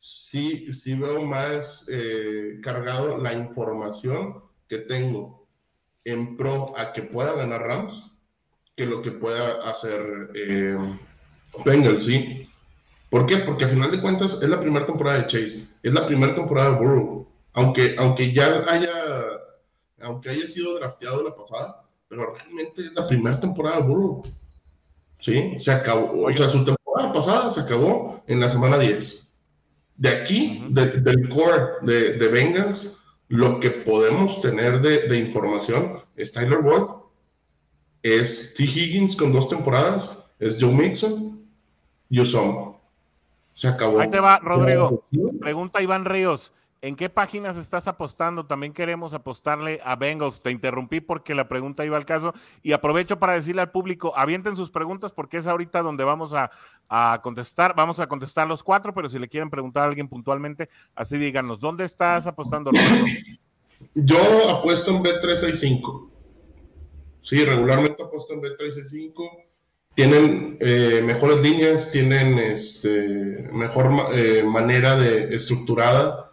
[0.00, 5.46] sí, sí veo más eh, cargado la información que tengo
[6.04, 8.12] en pro a que pueda ganar Rams
[8.76, 10.76] que lo que pueda hacer eh,
[11.64, 12.48] Bengals, ¿sí?
[13.10, 13.38] ¿Por qué?
[13.38, 16.70] Porque al final de cuentas es la primera temporada de Chase, es la primera temporada
[16.70, 17.26] de Burrow.
[17.54, 18.92] Aunque, aunque ya haya,
[20.00, 24.22] aunque haya sido drafteado la pasada, pero realmente es la primera temporada de Burrow.
[25.18, 25.54] ¿Sí?
[25.58, 29.28] Se acabó, o sea, su temporada pasada se acabó en la semana 10.
[29.96, 32.98] De aquí, del core de, de, Bengals,
[33.28, 37.02] lo que podemos tener de, de información es Tyler Ward,
[38.02, 38.62] es T.
[38.62, 41.44] Higgins con dos temporadas, es Joe Mixon
[42.08, 42.80] y Usomo.
[43.54, 43.98] Se acabó.
[43.98, 45.02] Ahí te va, Rodrigo.
[45.40, 46.52] Pregunta Iván Ríos.
[46.80, 48.46] ¿En qué páginas estás apostando?
[48.46, 50.40] También queremos apostarle a Bengals.
[50.40, 54.54] Te interrumpí porque la pregunta iba al caso y aprovecho para decirle al público, avienten
[54.54, 56.50] sus preguntas porque es ahorita donde vamos a,
[57.22, 57.74] contestar.
[57.74, 61.58] Vamos a contestar los cuatro, pero si le quieren preguntar a alguien puntualmente, así díganos,
[61.58, 62.70] ¿dónde estás apostando?
[63.94, 66.10] Yo apuesto en B365.
[67.22, 69.48] Sí, regularmente apuesto en B365
[69.98, 76.27] tienen eh, mejores líneas, tienen este, mejor eh, manera de estructurada,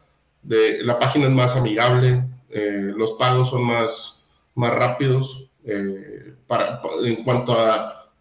[0.45, 4.25] de, la página es más amigable, eh, los pagos son más,
[4.55, 5.49] más rápidos
[6.47, 7.55] para, en cuanto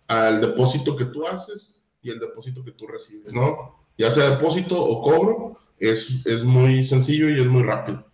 [0.08, 3.76] al depósito que tú haces y el depósito que tú recibes, ¿no?
[3.98, 8.04] Ya sea depósito o cobro, es, es muy sencillo y es muy rápido.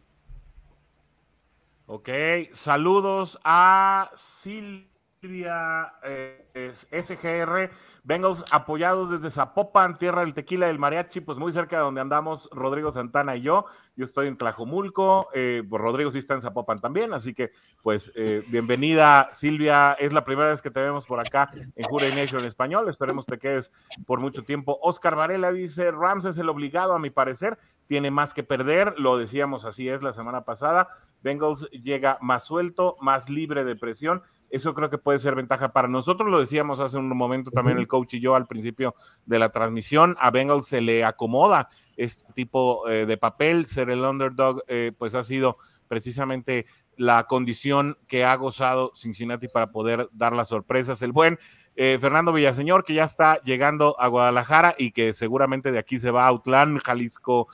[1.87, 2.09] Ok,
[2.53, 4.90] saludos a Sil
[5.23, 7.71] eh, SGR,
[8.05, 12.49] Bengals apoyados desde Zapopan, tierra del tequila del mariachi, pues muy cerca de donde andamos
[12.53, 13.67] Rodrigo Santana y yo.
[13.97, 17.51] Yo estoy en Tlajomulco, eh, pues Rodrigo sí está en Zapopan también, así que
[17.83, 22.09] pues eh, bienvenida Silvia, es la primera vez que te vemos por acá en Jura
[22.15, 23.71] Nation en español, esperemos te quedes
[24.07, 24.79] por mucho tiempo.
[24.81, 27.59] Oscar Varela dice, Rams es el obligado a mi parecer,
[27.89, 30.89] tiene más que perder, lo decíamos así es la semana pasada,
[31.21, 35.89] Bengals llega más suelto, más libre de presión eso creo que puede ser ventaja para
[35.89, 36.29] nosotros.
[36.29, 38.95] Lo decíamos hace un momento también el coach y yo al principio
[39.25, 40.17] de la transmisión.
[40.19, 43.67] A Bengals se le acomoda este tipo eh, de papel.
[43.67, 49.69] Ser el underdog, eh, pues ha sido precisamente la condición que ha gozado Cincinnati para
[49.69, 51.01] poder dar las sorpresas.
[51.01, 51.39] El buen
[51.77, 56.11] eh, Fernando Villaseñor, que ya está llegando a Guadalajara y que seguramente de aquí se
[56.11, 57.49] va a Autlán, Jalisco.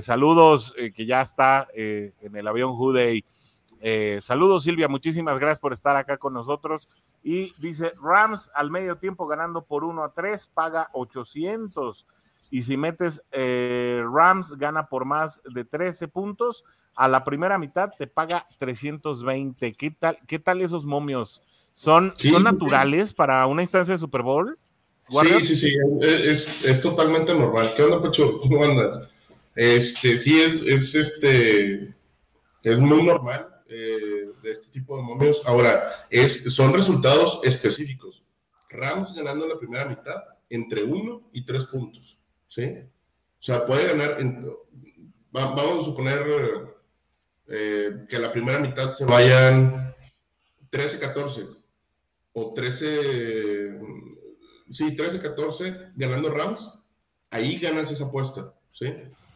[0.00, 3.24] saludos, que ya está en el avión Jude
[3.86, 6.88] eh, saludos Silvia, muchísimas gracias por estar acá con nosotros.
[7.22, 12.06] Y dice, Rams al medio tiempo ganando por 1 a 3, paga 800.
[12.50, 16.64] Y si metes eh, Rams gana por más de 13 puntos,
[16.96, 19.74] a la primera mitad te paga 320.
[19.74, 21.42] ¿Qué tal, qué tal esos momios?
[21.74, 24.58] ¿Son, ¿son naturales para una instancia de Super Bowl?
[25.10, 27.70] Sí, sí, sí, es, es, totalmente normal.
[27.76, 28.40] ¿Qué onda, Pecho?
[28.40, 29.10] ¿Cómo andas?
[29.54, 31.94] Este, sí, es, es este,
[32.62, 35.42] es muy normal eh, de este tipo de momios.
[35.46, 38.22] Ahora, es, son resultados específicos.
[38.68, 42.18] Rams ganando la primera mitad entre 1 y 3 puntos.
[42.48, 42.64] ¿sí?
[42.64, 44.18] O sea, puede ganar,
[45.30, 46.24] vamos a suponer
[47.48, 49.94] eh, que la primera mitad se vayan
[50.70, 51.56] 13-14
[52.32, 53.78] o 13,
[54.72, 56.68] sí, 13-14 ganando Rams,
[57.30, 58.54] ahí ganas esa apuesta.
[58.72, 58.86] ¿sí?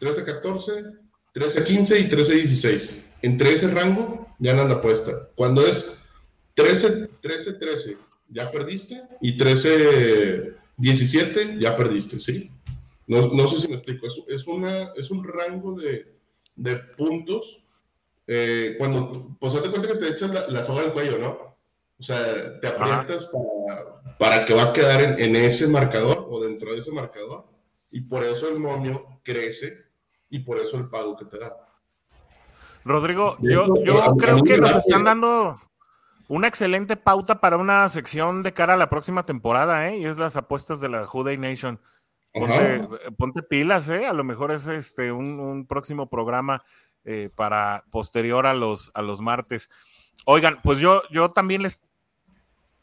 [0.01, 0.99] 13-14,
[1.33, 3.08] 13-15 y 13-16.
[3.21, 5.29] Entre ese rango ganas la apuesta.
[5.35, 5.99] Cuando es
[6.55, 7.97] 13-13,
[8.29, 12.49] ya perdiste y 13-17 ya perdiste, ¿sí?
[13.07, 14.07] No, no, sé si me explico.
[14.07, 16.13] Es, es, una, es un rango de,
[16.55, 17.63] de puntos.
[18.27, 21.57] Eh, cuando, pues date cuenta que te echas la, la soga al cuello, ¿no?
[21.99, 26.39] O sea, te aprietas para, para, que va a quedar en, en, ese marcador o
[26.39, 27.47] dentro de ese marcador.
[27.91, 29.85] Y por eso el momio crece
[30.29, 31.68] y por eso el pago que te da.
[32.85, 35.59] Rodrigo, yo, yo creo que nos están dando
[36.27, 39.97] una excelente pauta para una sección de cara a la próxima temporada, ¿eh?
[39.97, 41.79] Y es las apuestas de la Juday Nation.
[43.17, 44.05] Ponte, pilas, ¿eh?
[44.05, 46.63] A lo mejor es este un, un próximo programa
[47.03, 49.69] eh, para posterior a los, a los martes.
[50.25, 51.81] Oigan, pues yo, yo también les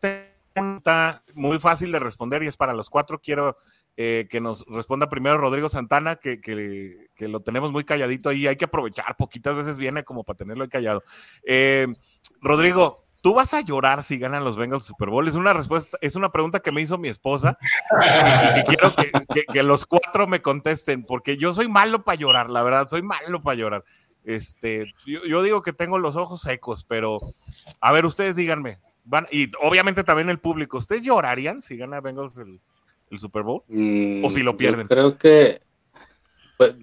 [0.01, 3.21] pregunta muy fácil de responder y es para los cuatro.
[3.21, 3.57] Quiero
[3.97, 8.47] eh, que nos responda primero Rodrigo Santana, que, que, lo tenemos muy calladito ahí.
[8.47, 11.03] Hay que aprovechar, poquitas veces viene como para tenerlo ahí callado.
[11.45, 11.87] Eh,
[12.41, 15.27] Rodrigo, ¿tú vas a llorar si ganan los Bengals Super Bowl?
[15.27, 17.59] Es una respuesta, es una pregunta que me hizo mi esposa
[18.51, 22.62] y, que quiero que, los cuatro me contesten, porque yo soy malo para llorar, la
[22.62, 23.85] verdad, soy malo para llorar.
[24.25, 27.19] Este, yo, yo digo que tengo los ojos secos, pero
[27.81, 28.79] a ver, ustedes díganme,
[29.31, 32.61] y obviamente también el público, ¿ustedes llorarían si gana Bengals el,
[33.19, 33.62] Super Bowl?
[34.25, 34.89] ¿O si lo mm, pierden?
[34.89, 35.62] creo que
[36.57, 36.75] pues,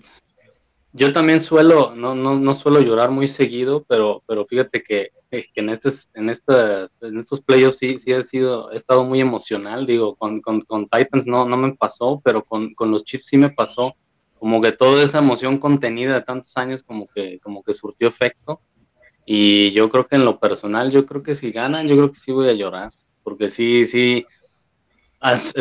[0.93, 5.69] yo también suelo, no, no, no, suelo llorar muy seguido, pero, pero fíjate que, en,
[5.69, 10.15] este, en, esta, en estos playoffs sí, sí ha sido, he estado muy emocional, digo,
[10.15, 13.49] con, con, con Titans no, no me pasó, pero con, con los Chiefs sí me
[13.49, 13.95] pasó,
[14.37, 18.61] como que toda esa emoción contenida de tantos años como que, como que surtió efecto
[19.25, 22.19] y yo creo que en lo personal, yo creo que si ganan, yo creo que
[22.19, 22.91] sí voy a llorar,
[23.23, 24.27] porque sí, sí,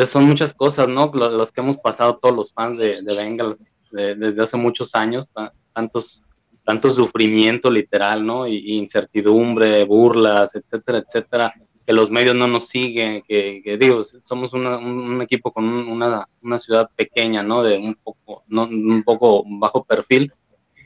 [0.05, 1.11] son muchas cosas, ¿no?
[1.13, 3.63] Las que hemos pasado todos los fans de, de Bengals
[3.93, 5.31] desde hace muchos años,
[5.73, 6.23] tantos,
[6.65, 8.47] tanto sufrimiento literal, ¿no?
[8.47, 11.53] Y, incertidumbre, burlas, etcétera, etcétera,
[11.85, 16.89] que los medios no nos siguen, que, digo, somos un equipo con una, una, ciudad
[16.95, 17.61] pequeña, ¿no?
[17.63, 20.31] De un poco, no, un poco bajo perfil,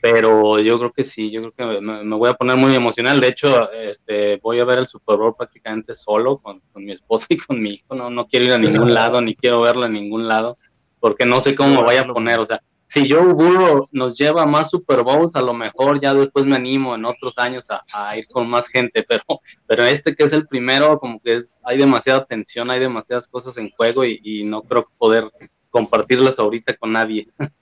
[0.00, 3.20] pero yo creo que sí, yo creo que me, voy a poner muy emocional.
[3.20, 7.36] De hecho, este, voy a ver el Super Bowl prácticamente solo con, mi esposa y
[7.36, 7.94] con mi hijo.
[7.94, 10.58] No, no quiero ir a ningún lado, ni quiero verlo en ningún lado,
[11.00, 12.38] porque no sé cómo me vaya a poner.
[12.38, 16.46] O sea, si Joe Burrow nos lleva más Super Bowls, a lo mejor ya después
[16.46, 19.22] me animo en otros años a, ir con más gente, pero,
[19.66, 23.70] pero este que es el primero, como que hay demasiada tensión, hay demasiadas cosas en
[23.70, 25.30] juego y, y no creo poder
[25.70, 27.28] compartirlas ahorita con nadie.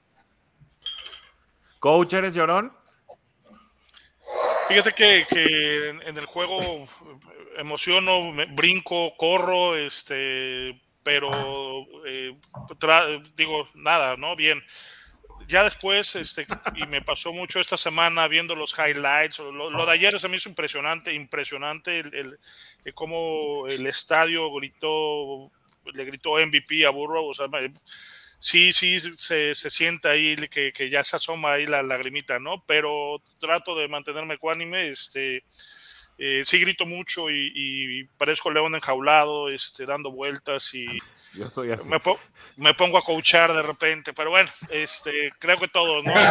[1.79, 2.73] Coach, ¿eres llorón?
[4.69, 6.89] Fíjate que, en el juego
[7.57, 11.31] emociono, brinco, corro, este, pero
[12.05, 12.37] eh,
[13.37, 14.35] digo nada, ¿no?
[14.35, 14.61] Bien.
[15.49, 20.19] Ya después, este, y me pasó mucho esta semana viendo los highlights, lo, de ayer
[20.19, 22.39] se me hizo impresionante, impresionante el,
[22.85, 25.53] el, cómo el estadio gritó,
[25.93, 27.47] le gritó MVP a Burrow, o sea,
[28.41, 32.65] sí, sí, se, se siente ahí que, que, ya se asoma ahí la lagrimita, ¿no?
[32.67, 35.45] Pero trato de mantenerme ecuánime, este,
[36.19, 40.87] eh, sí grito mucho y, parezco león enjaulado, este, dando vueltas y
[41.87, 42.01] Me,
[42.57, 46.15] me, pongo a coachar de repente, pero bueno, este, creo que todo, ¿no?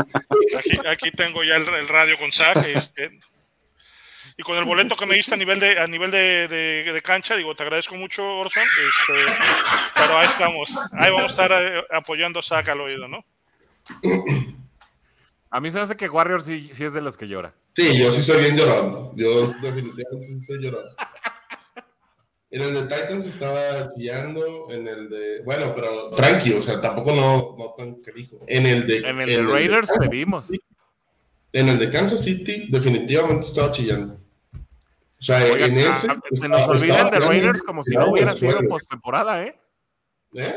[0.56, 3.20] Aquí, aquí tengo ya el, el radio con Zach, este,
[4.36, 7.36] y con el boleto que me diste a nivel de a nivel de, de, cancha,
[7.36, 9.32] digo, te agradezco mucho, Orson, este,
[9.94, 13.24] pero ahí estamos, ahí vamos a estar eh, apoyando a Saca al oído, ¿no?
[15.50, 17.54] A mí se hace que Warrior sí, sí es de los que llora.
[17.74, 19.12] Sí, yo sí soy bien llorando.
[19.16, 20.94] Yo definitivamente soy llorando.
[22.52, 25.42] En el de Titans estaba chillando, en el de.
[25.44, 28.40] Bueno, pero tranquilo, o sea, tampoco no, no tan querido.
[28.48, 28.98] En el de.
[28.98, 30.48] En el de Raiders te vimos.
[31.52, 34.14] En el de Kansas City, definitivamente estaba chillando.
[34.14, 36.08] O sea, en ese.
[36.10, 39.60] Ah, se nos olvida el de Raiders como si no hubiera sido postemporada, ¿eh?
[40.34, 40.54] ¿eh?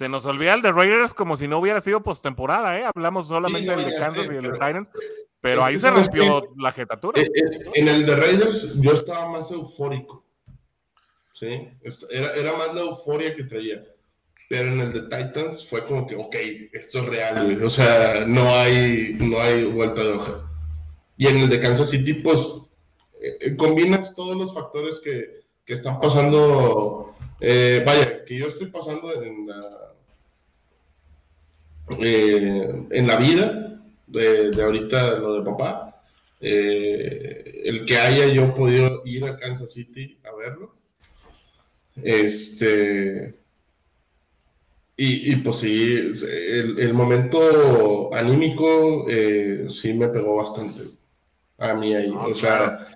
[0.00, 2.84] Se nos olvida el de Raiders como si no hubiera sido postemporada, ¿eh?
[2.86, 4.90] Hablamos solamente del de Kansas y del de Titans,
[5.42, 7.20] pero ahí se rompió la jetatura.
[7.74, 10.24] En, el de Raiders yo estaba más eufórico.
[11.34, 11.68] ¿Sí?
[12.10, 13.84] Era, era más la euforia que traía.
[14.48, 16.34] pero en el de Titans fue como que, ok,
[16.72, 20.50] esto es real, o sea, no hay, no hay vuelta de hoja.
[21.18, 22.40] Y en el de Kansas City, pues,
[23.20, 29.22] eh, combinas todos los factores que, que están pasando, eh, vaya, que yo estoy pasando
[29.22, 29.89] en la,
[31.98, 36.02] eh, en la vida de, de, ahorita, lo de papá,
[36.40, 40.74] el que haya yo podido ir a Kansas City a verlo,
[42.02, 43.34] este
[45.02, 46.12] y, pues sí,
[46.76, 50.82] el, momento anímico eh, sí me pegó bastante
[51.56, 52.12] a mí ahí.
[52.14, 52.86] Ah, o sea,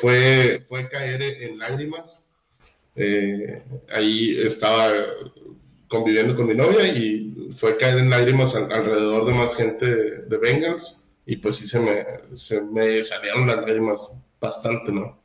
[0.00, 2.24] fue, fue, caer en lágrimas.
[2.96, 3.62] Eh,
[3.92, 4.90] ahí estaba
[5.94, 11.04] conviviendo con mi novia y fue caer en lágrimas alrededor de más gente de Bengals.
[11.24, 12.04] Y pues sí se me,
[12.36, 14.00] se me salieron las lágrimas
[14.40, 15.23] bastante, ¿no?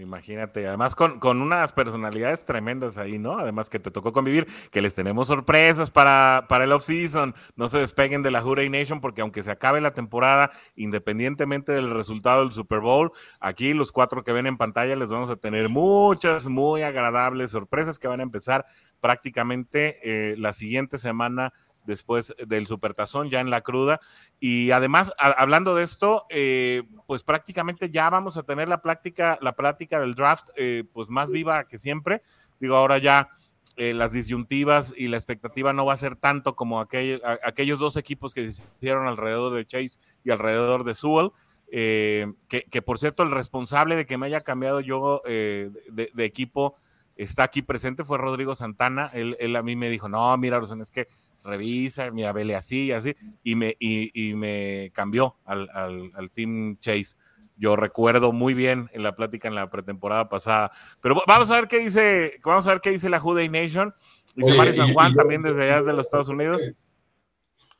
[0.00, 3.38] Imagínate, además con, con, unas personalidades tremendas ahí, ¿no?
[3.38, 7.34] Además que te tocó convivir, que les tenemos sorpresas para, para el off-season.
[7.56, 11.90] No se despeguen de la Hurray Nation porque aunque se acabe la temporada, independientemente del
[11.90, 15.68] resultado del Super Bowl, aquí los cuatro que ven en pantalla les vamos a tener
[15.68, 18.66] muchas, muy agradables sorpresas que van a empezar
[19.00, 21.52] prácticamente eh, la siguiente semana
[21.84, 24.00] después del supertazón, ya en la cruda.
[24.38, 29.54] Y además, hablando de esto, eh, pues prácticamente ya vamos a tener la práctica, la
[29.54, 32.22] práctica del draft, eh, pues más viva que siempre.
[32.58, 33.30] Digo, ahora ya
[33.76, 38.34] eh, las disyuntivas y la expectativa no va a ser tanto como aquellos dos equipos
[38.34, 41.30] que se hicieron alrededor de Chase y alrededor de Sewell.
[41.70, 46.76] Que, por cierto, el responsable de que me haya cambiado yo de, equipo
[47.16, 49.10] está aquí presente, fue Rodrigo Santana.
[49.12, 51.06] Él, él a mí me dijo, no, mira, Rosén, es que
[51.44, 57.16] revisa, mira, vele así y así, y me, y, me cambió al, al, Team Chase.
[57.56, 60.72] Yo recuerdo muy bien en la plática en la pretemporada pasada.
[61.02, 63.94] Pero vamos a ver qué dice, vamos a ver qué dice la Juday Nation.
[64.34, 66.62] Dice Mario San Juan también desde allá de los Estados Unidos.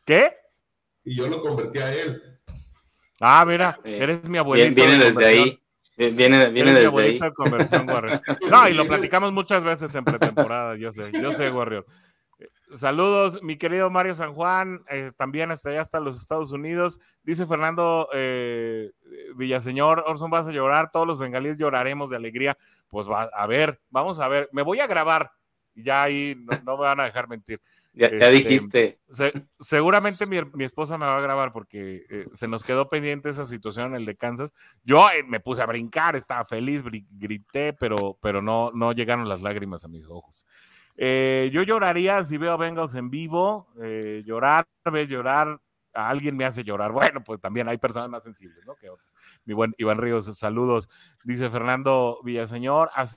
[0.04, 0.34] ¿Qué?
[1.04, 2.22] Y yo lo convertí a él.
[3.20, 4.74] Ah, mira, eres mi abuelito.
[4.74, 5.60] Viene desde ahí.
[5.96, 7.18] Viene, viene desde ahí.
[8.50, 11.86] No, y lo platicamos muchas veces en pretemporada, yo sé, yo sé, Warrior.
[12.76, 17.00] Saludos, mi querido Mario San Juan, eh, también hasta allá, hasta los Estados Unidos.
[17.24, 18.92] Dice Fernando eh,
[19.34, 22.56] Villaseñor, Orson, vas a llorar, todos los bengalíes lloraremos de alegría.
[22.88, 25.32] Pues va, a ver, vamos a ver, me voy a grabar,
[25.74, 27.60] ya ahí no, me van a dejar mentir.
[27.92, 29.00] Ya, este, dijiste.
[29.58, 33.88] seguramente mi, esposa me va a grabar porque eh, se nos quedó pendiente esa situación
[33.88, 34.54] en el de Kansas.
[34.84, 39.82] Yo me puse a brincar, estaba feliz, grité, pero, pero no, no llegaron las lágrimas
[39.82, 40.46] a mis ojos.
[41.02, 45.58] Eh, yo lloraría si veo a en vivo, eh, llorar, ver llorar,
[45.94, 46.92] a alguien me hace llorar.
[46.92, 48.76] Bueno, pues también hay personas más sensibles, ¿no?
[48.76, 49.14] Que otros.
[49.46, 50.90] Mi buen Iván Ríos, saludos.
[51.24, 53.16] Dice Fernando Villaseñor, así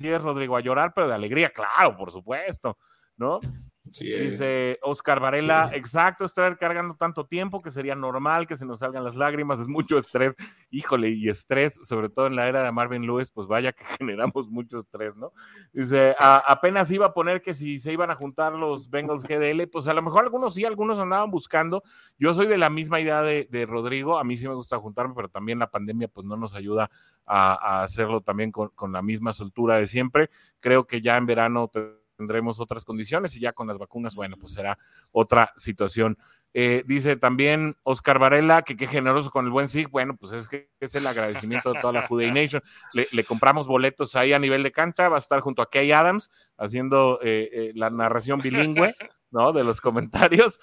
[0.00, 2.76] es, Rodrigo, a llorar, pero de alegría, claro, por supuesto,
[3.16, 3.40] ¿no?
[3.88, 9.04] Dice Oscar Varela, exacto, estar cargando tanto tiempo que sería normal que se nos salgan
[9.04, 10.36] las lágrimas, es mucho estrés,
[10.70, 14.48] híjole, y estrés, sobre todo en la era de Marvin Lewis, pues vaya que generamos
[14.48, 15.32] mucho estrés, ¿no?
[15.72, 19.86] Dice, apenas iba a poner que si se iban a juntar los Bengals GDL, pues
[19.86, 21.82] a lo mejor algunos sí, algunos andaban buscando,
[22.18, 25.28] yo soy de la misma idea de, Rodrigo, a mí sí me gusta juntarme, pero
[25.28, 26.90] también la pandemia pues no nos ayuda
[27.26, 30.30] a, hacerlo también con, con la misma soltura de siempre,
[30.60, 31.68] creo que ya en verano...
[31.68, 34.76] Te, tendremos otras condiciones y ya con las vacunas, bueno, pues será
[35.12, 36.18] otra situación.
[36.52, 39.88] Eh, dice también Oscar Varela que qué generoso con el buen SIG.
[39.90, 42.62] Bueno, pues es que es el agradecimiento de toda la Juday Nation.
[42.92, 45.08] Le, compramos boletos ahí a nivel de cancha.
[45.08, 48.94] Va a estar junto a Kay Adams haciendo eh, eh, la narración bilingüe,
[49.30, 49.52] ¿no?
[49.52, 50.58] De los comentarios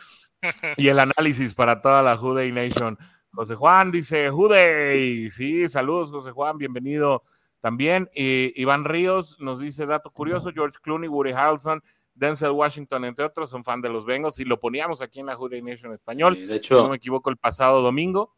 [0.75, 2.97] y el análisis para toda la Juday Nation.
[3.31, 7.23] José Juan dice: Juday, sí, saludos, José Juan, bienvenido
[7.65, 11.81] también Iván Ríos nos dice dato curioso, George Clooney, Woody Harrelson,
[12.13, 15.35] Denzel Washington, entre otros, son fan de los Bengals y lo poníamos aquí en la
[15.35, 16.35] Jury Nation español.
[16.45, 18.35] de hecho, si no me equivoco, el pasado domingo.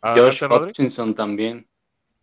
[0.00, 1.68] Josh Hutchinson también.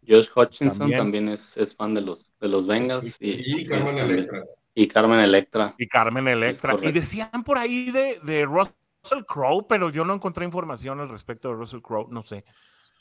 [0.07, 3.17] Josh Hutchinson también, es, es, fan de los, de los Bengals.
[3.19, 4.45] Y, Carmen Electra.
[4.73, 5.75] Y Carmen Electra.
[5.77, 6.77] Y Carmen Electra.
[6.81, 11.49] Y decían por ahí de, de Russell Crowe, pero yo no encontré información al respecto
[11.49, 12.45] de Russell Crowe, no sé.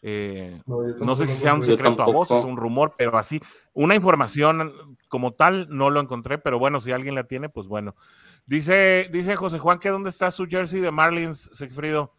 [0.02, 3.40] Eh, no, sé si sea un secreto a voz, es un rumor, pero así,
[3.72, 7.94] una información como tal no lo encontré, pero bueno, si alguien la tiene, pues bueno.
[8.44, 12.12] Dice, dice José Juan que dónde está su jersey de Marlins, Sigfrido.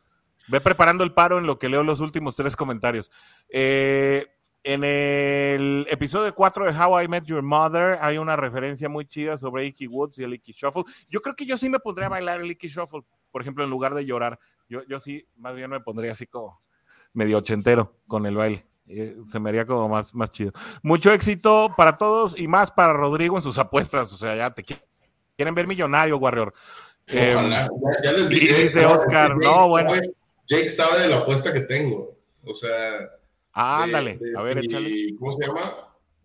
[0.50, 3.12] Ve preparando el paro en lo que leo los últimos tres comentarios.
[3.50, 4.26] Eh,
[4.64, 9.38] en el episodio 4 de How I Met Your Mother hay una referencia muy chida
[9.38, 10.84] sobre Icky Woods y el Icky Shuffle.
[11.10, 13.02] Yo creo que yo sí me pondría a bailar el Icky Shuffle,
[13.32, 14.40] por ejemplo, en lugar de llorar.
[14.68, 16.60] Yo, yo sí, más bien me pondría así como
[17.18, 18.64] medio ochentero con el baile.
[18.88, 20.52] Eh, se me haría como más, más chido.
[20.84, 24.14] Mucho éxito para todos y más para Rodrigo en sus apuestas.
[24.14, 26.54] O sea, ya te quieren ver millonario, Warrior.
[27.10, 27.72] Ojalá, Em,
[28.04, 28.64] ya, ya les y dije.
[28.64, 29.92] dice Oscar, Jake no, bueno.
[30.48, 32.16] Jake sabe de la apuesta que tengo.
[32.46, 33.00] O sea,
[33.52, 35.16] Ándale, a ver, si- échale.
[35.20, 35.62] ¿Cómo se llama?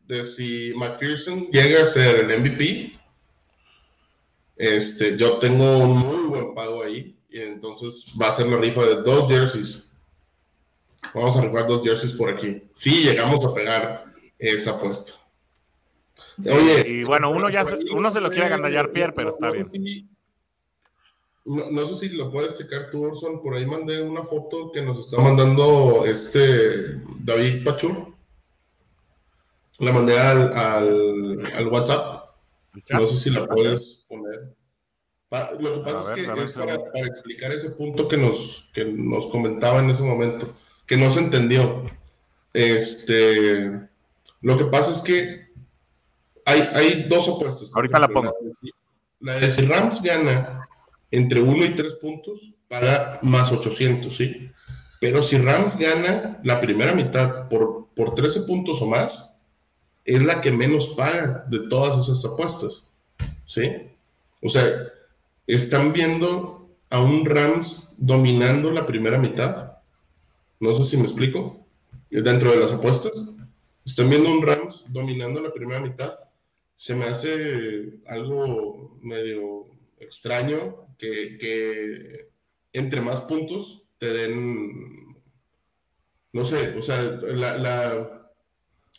[0.06, 2.98] De si McPherson llega a ser el MVP.
[4.56, 7.16] Este, yo tengo un muy buen pago ahí.
[7.30, 9.91] Y entonces va a ser la rifa de dos jerseys.
[11.14, 12.62] Vamos a rifar dos jerseys por aquí.
[12.74, 14.04] Sí, llegamos a pegar
[14.38, 15.12] esa apuesta.
[16.42, 19.50] Sí, Oye, y bueno, uno ya se- uno se lo quiere agandallar Pierre, pero está
[19.50, 19.70] bien.
[21.44, 23.42] No, no sé si lo puedes checar tú, Orson.
[23.42, 28.06] Por ahí mandé una foto que nos está mandando este David Pachur.
[29.80, 32.30] La mandé al, al, al WhatsApp.
[32.90, 34.54] No sé si la puedes poner.
[35.60, 38.84] Lo que pasa ver, es que es para, para explicar ese punto que nos, que
[38.84, 40.46] nos comentaba en ese momento,
[40.92, 41.86] que no se entendió.
[42.52, 43.80] Este,
[44.42, 45.46] lo que pasa es que
[46.44, 47.70] hay, hay dos apuestas.
[47.74, 48.12] Ahorita la de-
[49.20, 50.68] La de si Rams gana
[51.10, 54.50] entre 1 y 3 puntos, paga más 800, ¿sí?
[55.00, 59.34] Pero si Rams gana la primera mitad por, por 13 puntos o más,
[60.04, 62.90] es la que menos paga de todas esas apuestas,
[63.46, 63.62] ¿sí?
[64.42, 64.66] O sea,
[65.46, 69.71] están viendo a un Rams dominando la primera mitad.
[70.62, 71.66] No sé si me explico.
[72.08, 73.12] Dentro de las apuestas,
[73.84, 76.16] están viendo un Rams dominando la primera mitad.
[76.76, 79.66] Se me hace algo medio
[79.98, 82.28] extraño que, que
[82.72, 85.16] entre más puntos te den,
[86.32, 88.30] no sé, o sea, la, la,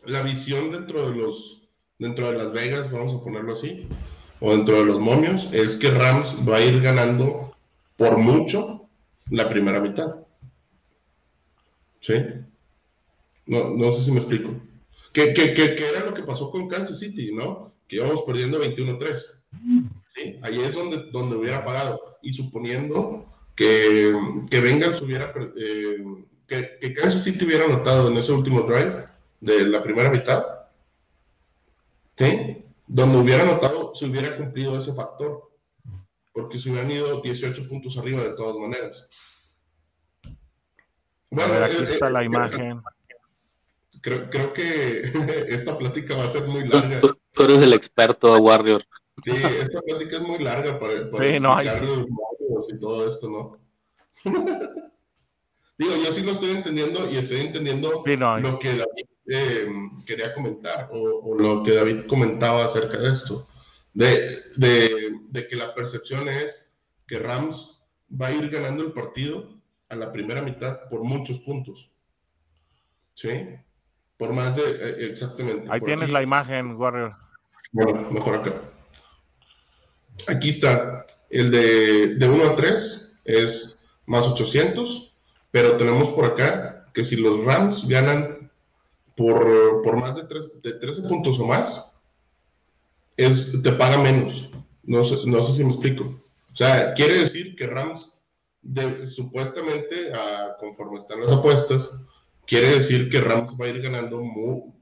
[0.05, 3.88] la visión dentro de los, dentro de Las Vegas, vamos a ponerlo así,
[4.41, 7.55] o dentro de los momios, es que Rams va a ir ganando
[7.95, 8.89] por mucho
[9.30, 10.22] la primera mitad.
[12.04, 12.16] ¿Sí?
[13.45, 14.54] No, no sé si me explico.
[15.14, 17.74] Que, era lo que pasó con Kansas City, ¿no?
[17.88, 19.22] Que íbamos perdiendo 21-3.
[20.14, 20.39] ¿Sí?
[20.41, 22.18] Ahí es donde, donde hubiera pagado.
[22.22, 23.26] Y suponiendo
[23.56, 24.14] que,
[24.51, 26.04] que Bengals hubiera, eh,
[26.45, 29.06] que, que Kansas City hubiera anotado en ese último drive
[29.39, 30.43] de la primera mitad,
[32.18, 32.66] ¿sí?
[32.86, 35.51] Donde hubiera anotado, se hubiera cumplido ese factor.
[36.34, 39.08] Porque se hubieran ido 18 puntos arriba de todas maneras.
[41.38, 42.81] A ver, aquí eh, está eh, la eh, imagen.
[44.01, 45.01] Creo, creo que
[45.49, 46.99] esta plática va a ser muy larga.
[46.99, 48.84] tú- tú eres el experto, Warrior.
[49.21, 53.07] Sí, esta plática es muy larga para, para Sí, no, explicar los módulos y todo
[53.07, 53.57] esto, ¿no?
[55.77, 59.67] Digo, yo sí lo estoy entendiendo y estoy entendiendo Sí, no, lo que David eh,
[60.05, 63.47] quería comentar o, o lo que David comentaba acerca de esto.
[63.93, 66.69] De, de, de que la percepción es
[67.07, 67.79] que Rams
[68.19, 69.53] va a ir ganando el partido
[69.93, 71.89] a la primera mitad por muchos puntos.
[73.13, 73.29] ¿Sí?
[74.17, 75.67] Por más de, eh, exactamente.
[75.69, 76.13] Ahí tienes aquí.
[76.13, 77.15] la imagen, Warrior.
[77.71, 78.53] Bueno, mejor acá.
[80.27, 81.05] Aquí está.
[81.29, 85.13] El de, de 1 a 3 es más 800,
[85.51, 88.51] pero tenemos por acá que si los Rams ganan
[89.15, 91.91] por, por más de, tres- de 13 puntos o más,
[93.17, 94.49] es, te paga menos.
[94.83, 96.03] No sé, no sé si me explico.
[96.51, 98.12] O sea, quiere decir que Rams,
[98.64, 101.93] de- supuestamente, a- conforme están las apuestas,
[102.47, 104.74] quiere decir que Rams va a ir ganando mu-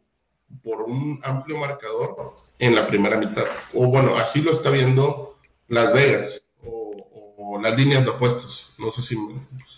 [0.63, 3.45] por un amplio marcador en la primera mitad.
[3.73, 8.73] O bueno, así lo está viendo Las Vegas o, o las líneas de apuestas.
[8.77, 9.15] No sé si,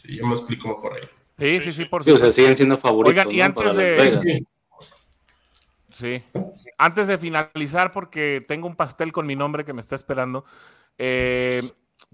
[0.01, 1.08] si yo me explico mejor ahí.
[1.38, 2.41] Sí, sí, sí, por Sí, o sea, supuesto.
[2.41, 3.45] siguen siendo favoritos Oigan, y ¿no?
[3.45, 4.45] antes para de-
[5.91, 6.24] Sí.
[6.78, 10.43] Antes de finalizar, porque tengo un pastel con mi nombre que me está esperando,
[10.97, 11.62] eh,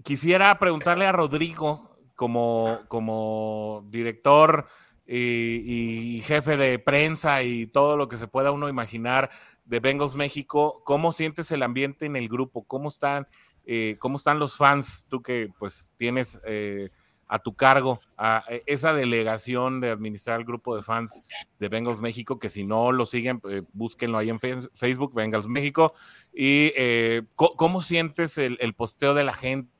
[0.02, 4.66] quisiera preguntarle a Rodrigo, como, como director
[5.06, 9.30] y, jefe de prensa y todo lo que se pueda uno imaginar
[9.64, 12.64] de Bengals México, ¿cómo sientes el ambiente en el grupo?
[12.64, 13.26] ¿Cómo están,
[13.64, 15.06] eh, cómo están los fans?
[15.08, 16.90] Tú que pues tienes eh,
[17.26, 21.24] a tu cargo a esa delegación de administrar el grupo de fans
[21.58, 25.94] de Bengals México, que si no lo siguen, eh, búsquenlo ahí en Facebook, Bengals México.
[26.34, 29.79] Y eh, ¿cómo sientes el posteo de la gente?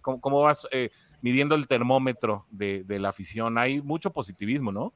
[0.00, 0.90] ¿Cómo, vas eh,
[1.22, 3.56] midiendo el termómetro de, la afición?
[3.58, 4.92] Hay mucho positivismo, ¿no?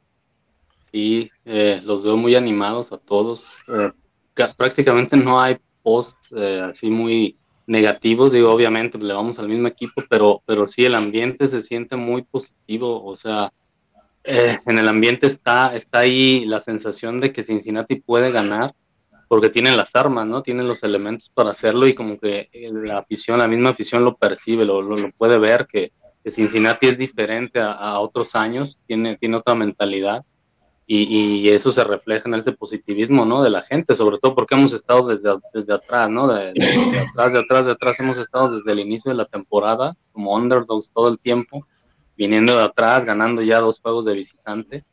[0.91, 3.45] Sí, eh, los veo muy animados a todos.
[3.69, 3.91] Eh,
[4.35, 9.69] ca- prácticamente no hay post eh, así muy negativos, digo, obviamente le vamos al mismo
[9.69, 13.53] equipo, pero, pero sí el ambiente se siente muy positivo, o sea,
[14.25, 18.75] en el ambiente está, está ahí la sensación de que Cincinnati puede ganar,
[19.33, 20.43] porque tienen las armas, ¿no?
[20.43, 24.15] Tienen los elementos para hacerlo y como que eh, la afición, la misma afición lo
[24.15, 25.91] percibe, lo, lo, lo puede ver, que,
[26.23, 30.23] que Cincinnati es diferente a, a otros años, tiene, tiene otra mentalidad
[30.87, 33.43] y, eso se refleja en ese positivismo, ¿no?
[33.43, 36.29] De la gente, sobre todo porque hemos estado desde, desde atrás, ¿no?
[36.29, 36.51] De,
[37.09, 40.93] atrás, de atrás, de atrás, hemos estado desde el inicio de la temporada como underdogs
[40.93, 41.67] todo el tiempo,
[42.19, 44.85] viniendo de atrás, ganando ya dos juegos de visitante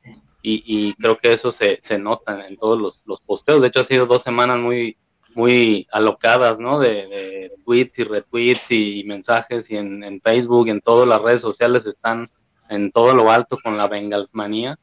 [0.42, 3.62] y, creo que eso se, se nota en todos los, los, posteos.
[3.62, 4.98] De hecho, ha sido dos semanas muy,
[5.36, 6.80] muy alocadas, ¿no?
[6.80, 11.86] De, tweets y retweets y mensajes y en, en, Facebook, en todas las redes sociales
[11.86, 12.30] están
[12.70, 14.80] en todo lo alto con la Bengals manía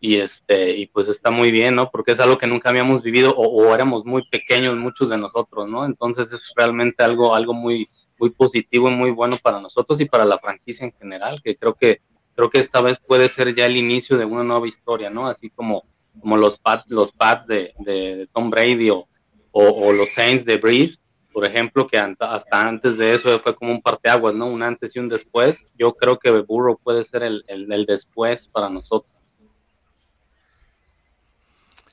[0.00, 1.90] y este y pues está muy bien, ¿no?
[1.90, 5.68] Porque es algo que nunca habíamos vivido o, o, éramos muy pequeños muchos de nosotros,
[5.68, 5.86] ¿no?
[5.86, 7.88] Entonces es realmente algo algo muy
[8.18, 11.74] muy positivo y muy bueno para nosotros y para la franquicia en general, que creo
[11.74, 12.00] que
[12.34, 15.26] creo que esta vez puede ser ya el inicio de una nueva historia, ¿no?
[15.26, 15.84] Así como,
[16.20, 19.08] como los pads los pads de, Tom Brady o,
[19.52, 20.98] o, los Saints de Breeze,
[21.32, 24.46] por ejemplo, que hasta antes de eso fue como un parteaguas, ¿no?
[24.46, 25.66] Un antes y un después.
[25.78, 29.10] Yo creo que Burrow puede ser el, el, después para nosotros.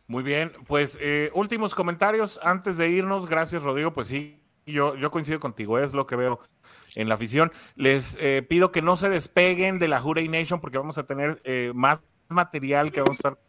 [0.08, 3.28] Muy bien, pues eh, últimos comentarios antes de irnos.
[3.28, 3.94] Gracias, Rodrigo.
[3.94, 6.40] Pues sí, yo, yo coincido contigo, es lo que veo
[6.96, 7.52] en la afición.
[7.76, 11.42] Les eh, pido que no se despeguen de la Jurey Nation porque vamos a tener
[11.44, 13.40] eh, más material que vamos a estar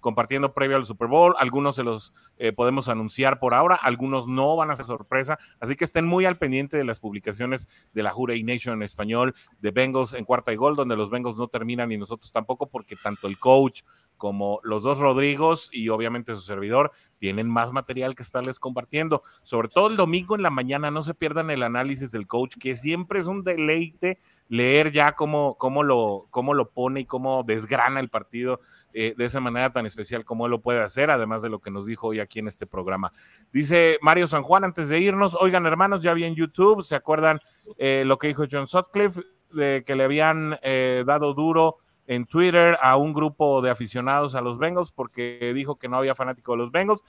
[0.00, 1.34] compartiendo previo al Super Bowl.
[1.38, 5.38] Algunos se los eh, podemos anunciar por ahora, algunos no van a ser sorpresa.
[5.60, 9.34] Así que estén muy al pendiente de las publicaciones de la Jurey Nation en español,
[9.60, 12.96] de Bengals en cuarta y gol, donde los Bengals no terminan y nosotros tampoco, porque
[12.96, 13.82] tanto el coach
[14.16, 19.22] como los dos Rodrigos y obviamente su servidor tienen más material que estarles compartiendo.
[19.42, 22.76] Sobre todo el domingo en la mañana, no se pierdan el análisis del coach, que
[22.76, 24.18] siempre es un deleite
[24.48, 28.60] leer ya cómo, cómo, lo, cómo lo pone y cómo desgrana el partido
[28.92, 31.70] eh, de esa manera tan especial como él lo puede hacer, además de lo que
[31.70, 33.12] nos dijo hoy aquí en este programa.
[33.52, 37.40] Dice Mario San Juan, antes de irnos, oigan hermanos, ya vi en YouTube, ¿se acuerdan
[37.78, 39.22] eh, lo que dijo John Sutcliffe?
[39.52, 44.40] De que le habían eh, dado duro en Twitter a un grupo de aficionados a
[44.40, 47.02] los Bengals porque dijo que no había fanático de los Bengals.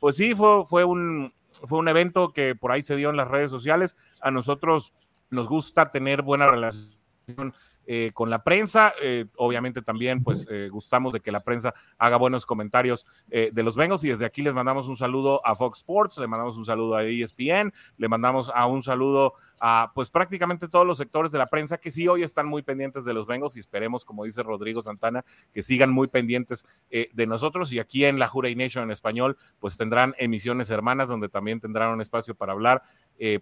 [0.00, 1.34] Pues sí, fue, fue, un,
[1.64, 3.96] fue un evento que por ahí se dio en las redes sociales.
[4.20, 4.92] A nosotros
[5.30, 7.54] nos gusta tener buena relación
[7.88, 8.92] eh, con la prensa.
[9.00, 13.76] Eh, obviamente también, pues, eh, gustamos de que la prensa haga buenos comentarios de los
[13.76, 16.96] Bengals y desde aquí les mandamos un saludo a Fox Sports, le mandamos un saludo
[16.96, 21.46] a ESPN, le mandamos a un saludo a, pues, prácticamente todos los sectores de la
[21.46, 24.82] prensa que sí hoy están muy pendientes de los Bengals y esperemos, como dice Rodrigo
[24.82, 29.36] Santana, que sigan muy pendientes de nosotros y aquí en la Jura Nation en español,
[29.58, 32.82] pues tendrán emisiones hermanas donde también tendrán un espacio para hablar,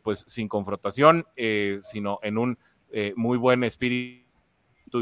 [0.02, 1.26] pues, sin confrontación,
[1.82, 2.58] sino en un
[3.16, 4.23] muy buen espíritu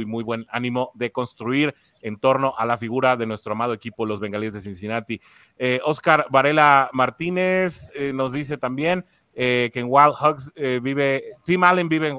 [0.01, 4.07] y muy buen ánimo de construir en torno a la figura de nuestro amado equipo,
[4.07, 5.21] los Bengalíes de Cincinnati.
[5.57, 9.05] Eh, Oscar Varela Martínez eh, nos dice también
[9.35, 10.53] eh, que en Wild Hogs
[10.83, 12.17] vive, Tim Allen vive en,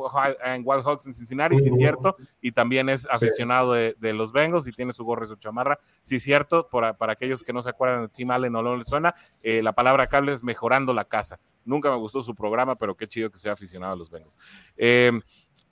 [0.66, 4.72] Wild Hogs en Cincinnati, sí es cierto, y también es aficionado de, los Bengals y
[4.72, 8.04] tiene su gorro y su chamarra, sí es cierto, para aquellos que no se acuerdan
[8.04, 9.14] de Tim Allen o no les suena,
[9.44, 11.40] la palabra cable es mejorando la casa.
[11.66, 14.34] Nunca me gustó su programa, pero qué chido que sea aficionado a los Bengals.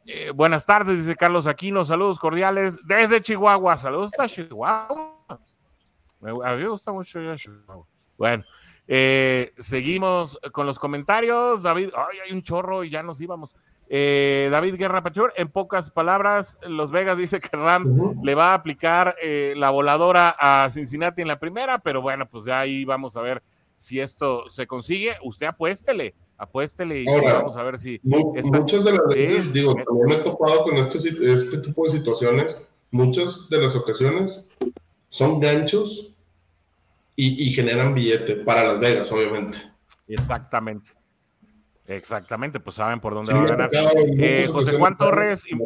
[0.05, 1.85] Eh, buenas tardes, dice Carlos Aquino.
[1.85, 3.77] Saludos cordiales desde Chihuahua.
[3.77, 5.15] Saludos a Chihuahua.
[5.29, 7.85] a mí me gusta mucho Chihuahua.
[8.17, 8.43] Bueno,
[8.87, 11.63] eh, seguimos con los comentarios.
[11.63, 13.55] David, ay, hay un chorro y ya nos íbamos.
[13.89, 17.91] Eh, David Guerra Pachur, en pocas palabras, Los Vegas dice que Rams
[18.23, 19.15] le va a aplicar
[19.55, 23.43] la voladora a Cincinnati en la primera, pero bueno, pues ya ahí vamos a ver
[23.75, 25.17] si esto se consigue.
[25.23, 28.01] Usted apuéstele apuéstele y vamos a ver si.
[28.03, 32.57] Muchas de las veces, digo, también me he topado con este, este tipo de situaciones.
[32.89, 34.49] Muchas de las ocasiones
[35.09, 36.13] son ganchos
[37.15, 39.59] y, generan billete para Las Vegas, obviamente.
[40.07, 40.91] Exactamente.
[41.85, 43.69] Exactamente, pues saben por dónde va a ganar.
[44.17, 45.43] Eh, José Juan Torres.
[45.45, 45.57] Y...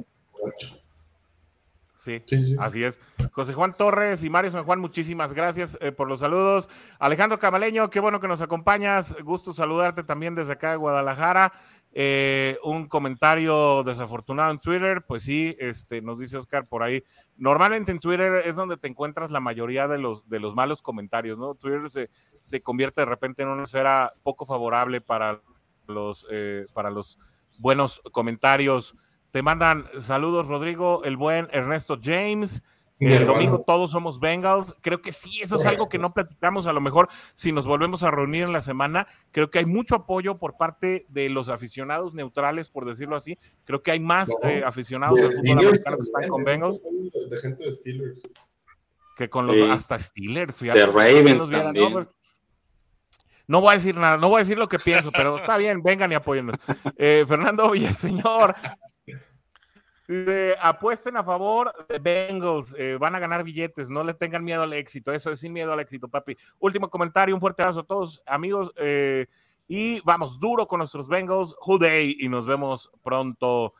[2.05, 2.99] Sí, así es.
[3.31, 6.69] José Juan Torres y Mario San Juan, muchísimas gracias eh, por los saludos.
[6.99, 9.15] Alejandro Camaleño, qué bueno que nos acompañas.
[9.23, 11.51] Gusto saludarte también desde acá de Guadalajara.
[11.97, 17.03] Eh, un comentario desafortunado en Twitter, pues sí, este, nos dice Oscar por ahí.
[17.37, 21.39] Normalmente en Twitter es donde te encuentras la mayoría de los, de los malos comentarios,
[21.39, 21.55] ¿no?
[21.55, 22.09] Twitter se,
[22.39, 25.41] se convierte de repente en una esfera poco favorable para
[25.87, 27.17] los, eh, para los
[27.59, 28.95] buenos comentarios
[29.35, 32.63] te mandan saludos, Rodrigo, el buen Ernesto James.
[32.99, 34.73] El domingo todos somos Bengals.
[34.79, 36.67] Creo que sí, eso es algo que no platicamos.
[36.67, 39.95] A lo mejor si nos volvemos a reunir en la semana, creo que hay mucho
[39.95, 43.37] apoyo por parte de los aficionados neutrales, por decirlo así.
[43.65, 46.81] Creo que hay más eh, aficionados del fútbol americano que están con Bengals.
[47.29, 48.21] De gente de Steelers.
[49.17, 50.57] Que con los hasta Steelers.
[50.61, 52.07] De Ravens también.
[53.47, 55.83] No voy a decir nada, no voy a decir lo que pienso, pero está bien,
[55.83, 56.55] vengan y apóyennos.
[56.97, 58.55] Eh, Fernando Villaseñor,
[60.61, 64.73] apuesten a favor de Bengals, eh, van a ganar billetes, no le tengan miedo al
[64.73, 66.37] éxito, eso es sin miedo al éxito, papi.
[66.59, 69.27] Último comentario, un fuerte abrazo a todos, amigos, eh,
[69.67, 73.73] y vamos duro con nuestros Bengals, Day y nos vemos pronto.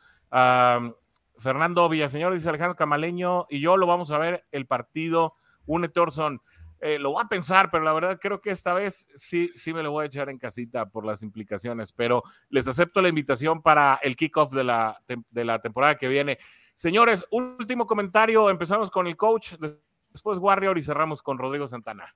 [1.38, 5.34] Fernando Villaseñor dice Alejandro Camaleño, y yo lo vamos a ver el partido,
[5.66, 6.40] une Torson.
[6.80, 9.82] Eh, lo voy a pensar, pero la verdad creo que esta vez sí, sí me
[9.82, 13.98] lo voy a echar en casita por las implicaciones, pero les acepto la invitación para
[14.02, 16.38] el kickoff de la, de la temporada que viene.
[16.74, 19.54] Señores, último comentario, empezamos con el coach,
[20.10, 22.14] después Warrior y cerramos con Rodrigo Santana.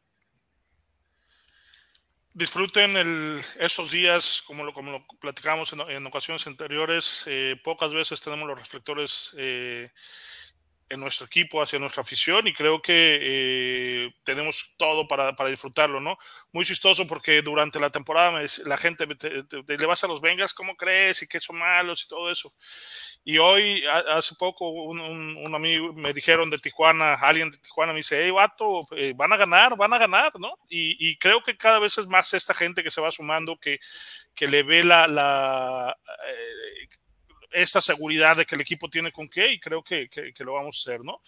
[2.32, 8.46] Disfruten esos días, como lo, como lo platicamos en, ocasiones anteriores, eh, pocas veces tenemos
[8.46, 9.34] los reflectores.
[9.36, 9.90] Eh,
[10.90, 16.00] en nuestro equipo, hacia nuestra afición y creo que eh, tenemos todo para, para, disfrutarlo,
[16.00, 16.18] ¿no?
[16.52, 20.76] Muy chistoso porque durante la temporada la gente te, le vas a los Vengas, ¿cómo
[20.76, 21.22] crees?
[21.22, 22.52] Y que son malos y todo eso.
[23.22, 28.24] Y hoy, hace poco, un, amigo me dijeron de Tijuana, alguien de Tijuana me dice,
[28.24, 30.54] hey, vato, eh, van a ganar, van a ganar, ¿no?
[30.68, 33.78] Y, creo que cada vez es más esta gente que se va sumando, que,
[34.34, 35.96] que le ve la, la
[36.26, 36.69] eh,
[37.51, 40.77] esta seguridad de que el equipo tiene con qué y creo que, que, lo vamos
[40.77, 41.20] a hacer, ¿no?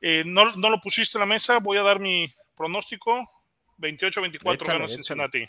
[0.00, 0.54] Eh, ¿no?
[0.56, 0.70] ¿no?
[0.70, 3.28] lo pusiste en la mesa, voy a dar mi pronóstico.
[3.78, 5.44] 28-24 gana Cincinnati.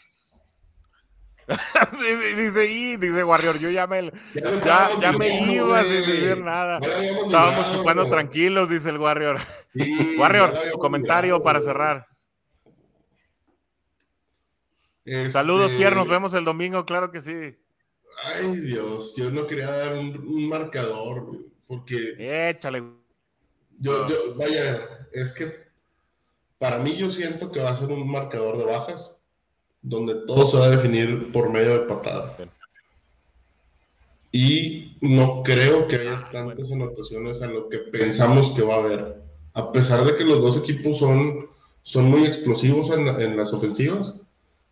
[2.36, 6.80] dice, y, dice Warrior, yo ya me, ya, ya me iba sin decir nada.
[6.80, 9.40] Estábamos chupando tranquilos, dice el Warrior.
[10.18, 12.08] Warrior, comentario para cerrar.
[15.30, 17.58] Saludos, Pierre, nos este vemos el domingo, claro que sí.
[18.24, 21.38] Ay, Dios, yo no quería dar un, marcador,
[21.68, 22.16] porque.
[22.50, 22.84] Échale.
[23.80, 25.54] Yo, yo, vaya, es que
[26.58, 29.22] para mí yo siento que va a ser un marcador de bajas,
[29.82, 32.36] donde todo se va a definir por medio de patada.
[34.32, 38.80] Y no creo que haya ah, tantas anotaciones a lo que pensamos que va a
[38.80, 39.16] haber.
[39.54, 41.48] A pesar de que los dos equipos son,
[41.82, 44.22] son muy explosivos en, en las ofensivas,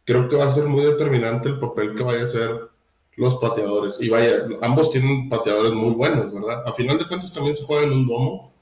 [0.03, 2.69] creo que va a ser muy determinante el papel que vaya a hacer
[3.17, 3.99] los pateadores.
[3.99, 6.63] Y vaya, ambos tienen pateadores muy buenos, ¿verdad?
[6.65, 8.53] A final de cuentas también se juega en un domo,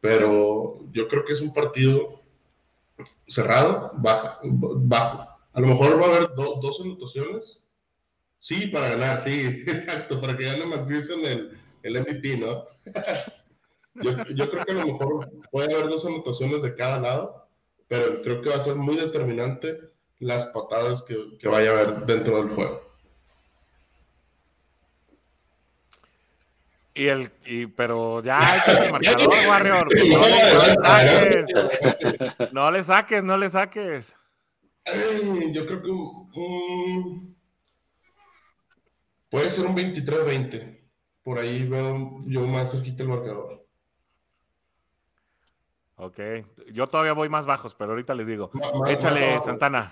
[0.00, 2.22] pero yo creo que es un partido
[3.26, 5.28] cerrado, baja, bajo.
[5.52, 7.60] A lo mejor va a haber dos anotaciones.
[8.38, 12.66] Sí, para ganar, sí, exacto, para que gane McPherson el, el MVP, ¿no?
[13.94, 17.48] yo, yo creo que a lo mejor puede haber dos anotaciones de cada lado,
[17.88, 19.80] pero creo que va a ser muy determinante
[20.20, 22.93] las patadas que, que vaya a haber dentro del juego.
[26.96, 29.88] Y el, y, pero ya échate el marcador, Warrior.
[30.12, 32.52] No, le, saques.
[32.52, 34.16] No le saques, no le saques.
[35.52, 37.36] yo creo que un,
[39.28, 40.80] puede ser un 23-20.
[41.24, 43.66] Por ahí veo yo más cerquita el marcador.
[45.96, 46.18] Ok,
[46.72, 48.52] yo todavía voy más bajos, pero ahorita les digo.
[48.86, 49.90] Échale, Santana.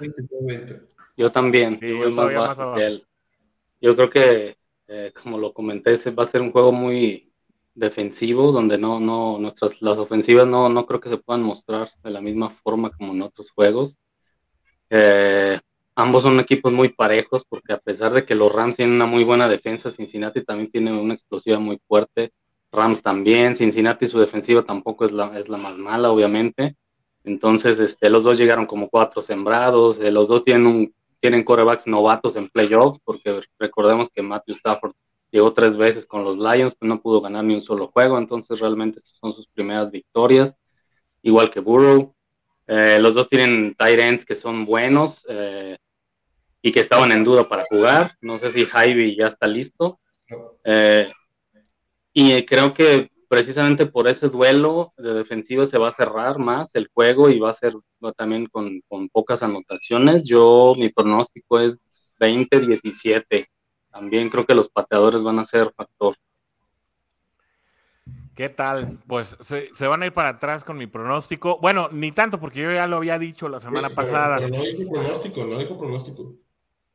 [1.16, 1.80] Yo también.
[1.80, 2.58] yo, más
[3.80, 4.56] yo creo que
[4.94, 7.32] eh, como lo comenté, va a ser un juego muy
[7.74, 12.10] defensivo, donde no, no, nuestras, las ofensivas no, no creo que se puedan mostrar de
[12.10, 13.98] la misma forma como en otros juegos.
[14.90, 15.59] Eh,
[15.94, 19.24] ambos son equipos muy parejos, porque a pesar de que los Rams tienen una muy
[19.24, 22.32] buena defensa, Cincinnati también tiene una explosiva muy fuerte.
[22.70, 26.77] Rams también, Cincinnati su defensiva tampoco es la, es la más mala, obviamente.
[27.24, 31.86] Entonces, este, los dos llegaron como cuatro sembrados, eh, los dos tienen un tienen corebacks
[31.86, 34.93] novatos en playoffs, porque recordemos que Matthew Stafford
[35.31, 38.59] llegó tres veces con los Lions, pero no pudo ganar ni un solo juego, entonces
[38.59, 40.57] realmente son sus primeras victorias,
[41.23, 42.12] igual que Burrow.
[42.66, 45.78] Eh, los dos tienen tight ends que son buenos eh,
[46.61, 48.16] y que estaban en duda para jugar.
[48.20, 50.01] No sé si Javi ya está listo.
[50.65, 51.09] Eh,
[52.12, 56.90] y creo que precisamente por ese duelo de defensiva se va a cerrar más el
[56.92, 57.72] juego y va a ser
[58.14, 60.24] también con, pocas anotaciones.
[60.24, 61.78] Yo, mi pronóstico es
[62.20, 63.48] 20-17.
[63.90, 66.14] También creo que los pateadores van a ser factor.
[68.34, 68.98] ¿Qué tal?
[69.06, 71.59] Pues se, van a ir para atrás con mi pronóstico.
[71.59, 74.40] Bueno, ni tanto, porque yo ya lo había dicho la semana pasada.
[74.40, 76.34] Pero no dijo pronóstico, no dijo pronóstico.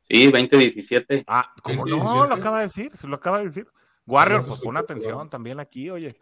[0.02, 1.24] Sí, 20-17.
[1.26, 3.66] Ah, como no, lo acaba de decir, se lo acaba de decir.
[4.08, 6.16] Warrior, pues pon atención también aquí, oye.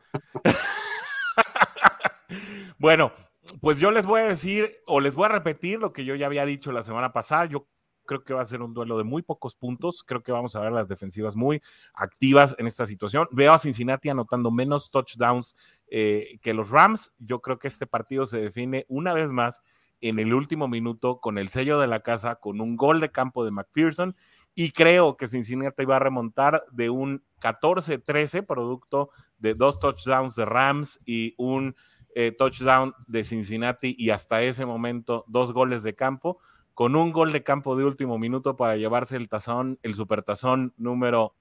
[2.78, 3.12] bueno,
[3.60, 6.26] pues yo les voy a decir o les voy a repetir lo que yo ya
[6.26, 7.46] había dicho la semana pasada.
[7.46, 7.68] Yo
[8.04, 10.02] creo que va a ser un duelo de muy pocos puntos.
[10.04, 11.62] Creo que vamos a ver las defensivas muy
[11.94, 13.28] activas en esta situación.
[13.30, 15.54] Veo a Cincinnati anotando menos touchdowns
[15.86, 17.12] eh, que los Rams.
[17.18, 19.62] Yo creo que este partido se define una vez más
[20.00, 23.44] en el último minuto con el sello de la casa, con un gol de campo
[23.44, 24.16] de McPherson
[24.58, 30.46] y creo que Cincinnati va a remontar de un 14-13 producto de dos touchdowns de
[30.46, 31.76] Rams y un
[32.14, 36.38] eh, touchdown de Cincinnati y hasta ese momento dos goles de campo,
[36.72, 41.34] con un gol de campo de último minuto para llevarse el tazón, el supertazón número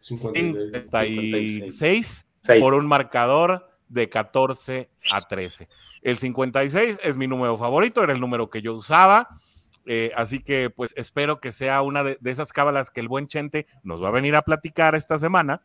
[0.00, 2.26] 56
[2.60, 5.66] por un marcador de 14 a 13.
[6.02, 9.40] El 56 es mi número favorito, era el número que yo usaba.
[9.86, 13.66] Eh, así que pues espero que sea una de, esas cábalas que el buen Chente
[13.82, 15.62] nos va a venir a platicar esta semana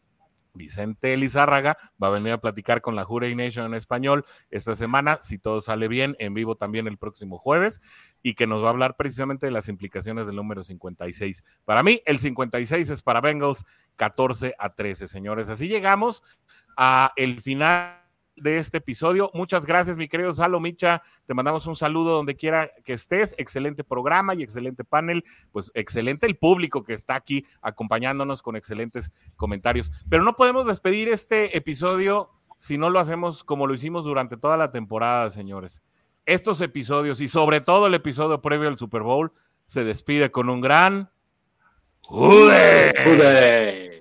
[0.56, 5.20] Vicente Lizárraga va a venir a platicar con la Jure Nation en español esta semana,
[5.22, 7.82] si todo sale bien, en vivo también el próximo jueves,
[8.24, 11.44] y que nos va a hablar precisamente de las implicaciones del número 56.
[11.66, 13.66] Para mí, el 56 es para Bengals
[13.98, 15.50] 14 a 13, señores.
[15.50, 16.24] Así llegamos
[16.78, 18.05] a el final
[18.36, 19.32] de este episodio.
[19.34, 21.02] Muchas gracias, mi querido Salo Micha.
[21.26, 23.36] Te mandamos un saludo donde quiera que estés.
[23.38, 25.24] Excelente programa y excelente panel.
[25.52, 29.92] Pues excelente el público que está aquí acompañándonos con excelentes comentarios.
[30.10, 34.58] Pero no podemos despedir este episodio si no lo hacemos como lo hicimos durante toda
[34.58, 35.82] la temporada, señores.
[36.26, 39.32] Estos episodios y sobre todo el episodio previo al Super Bowl
[39.66, 41.10] se despide con un gran...
[42.02, 43.95] ¡Jude!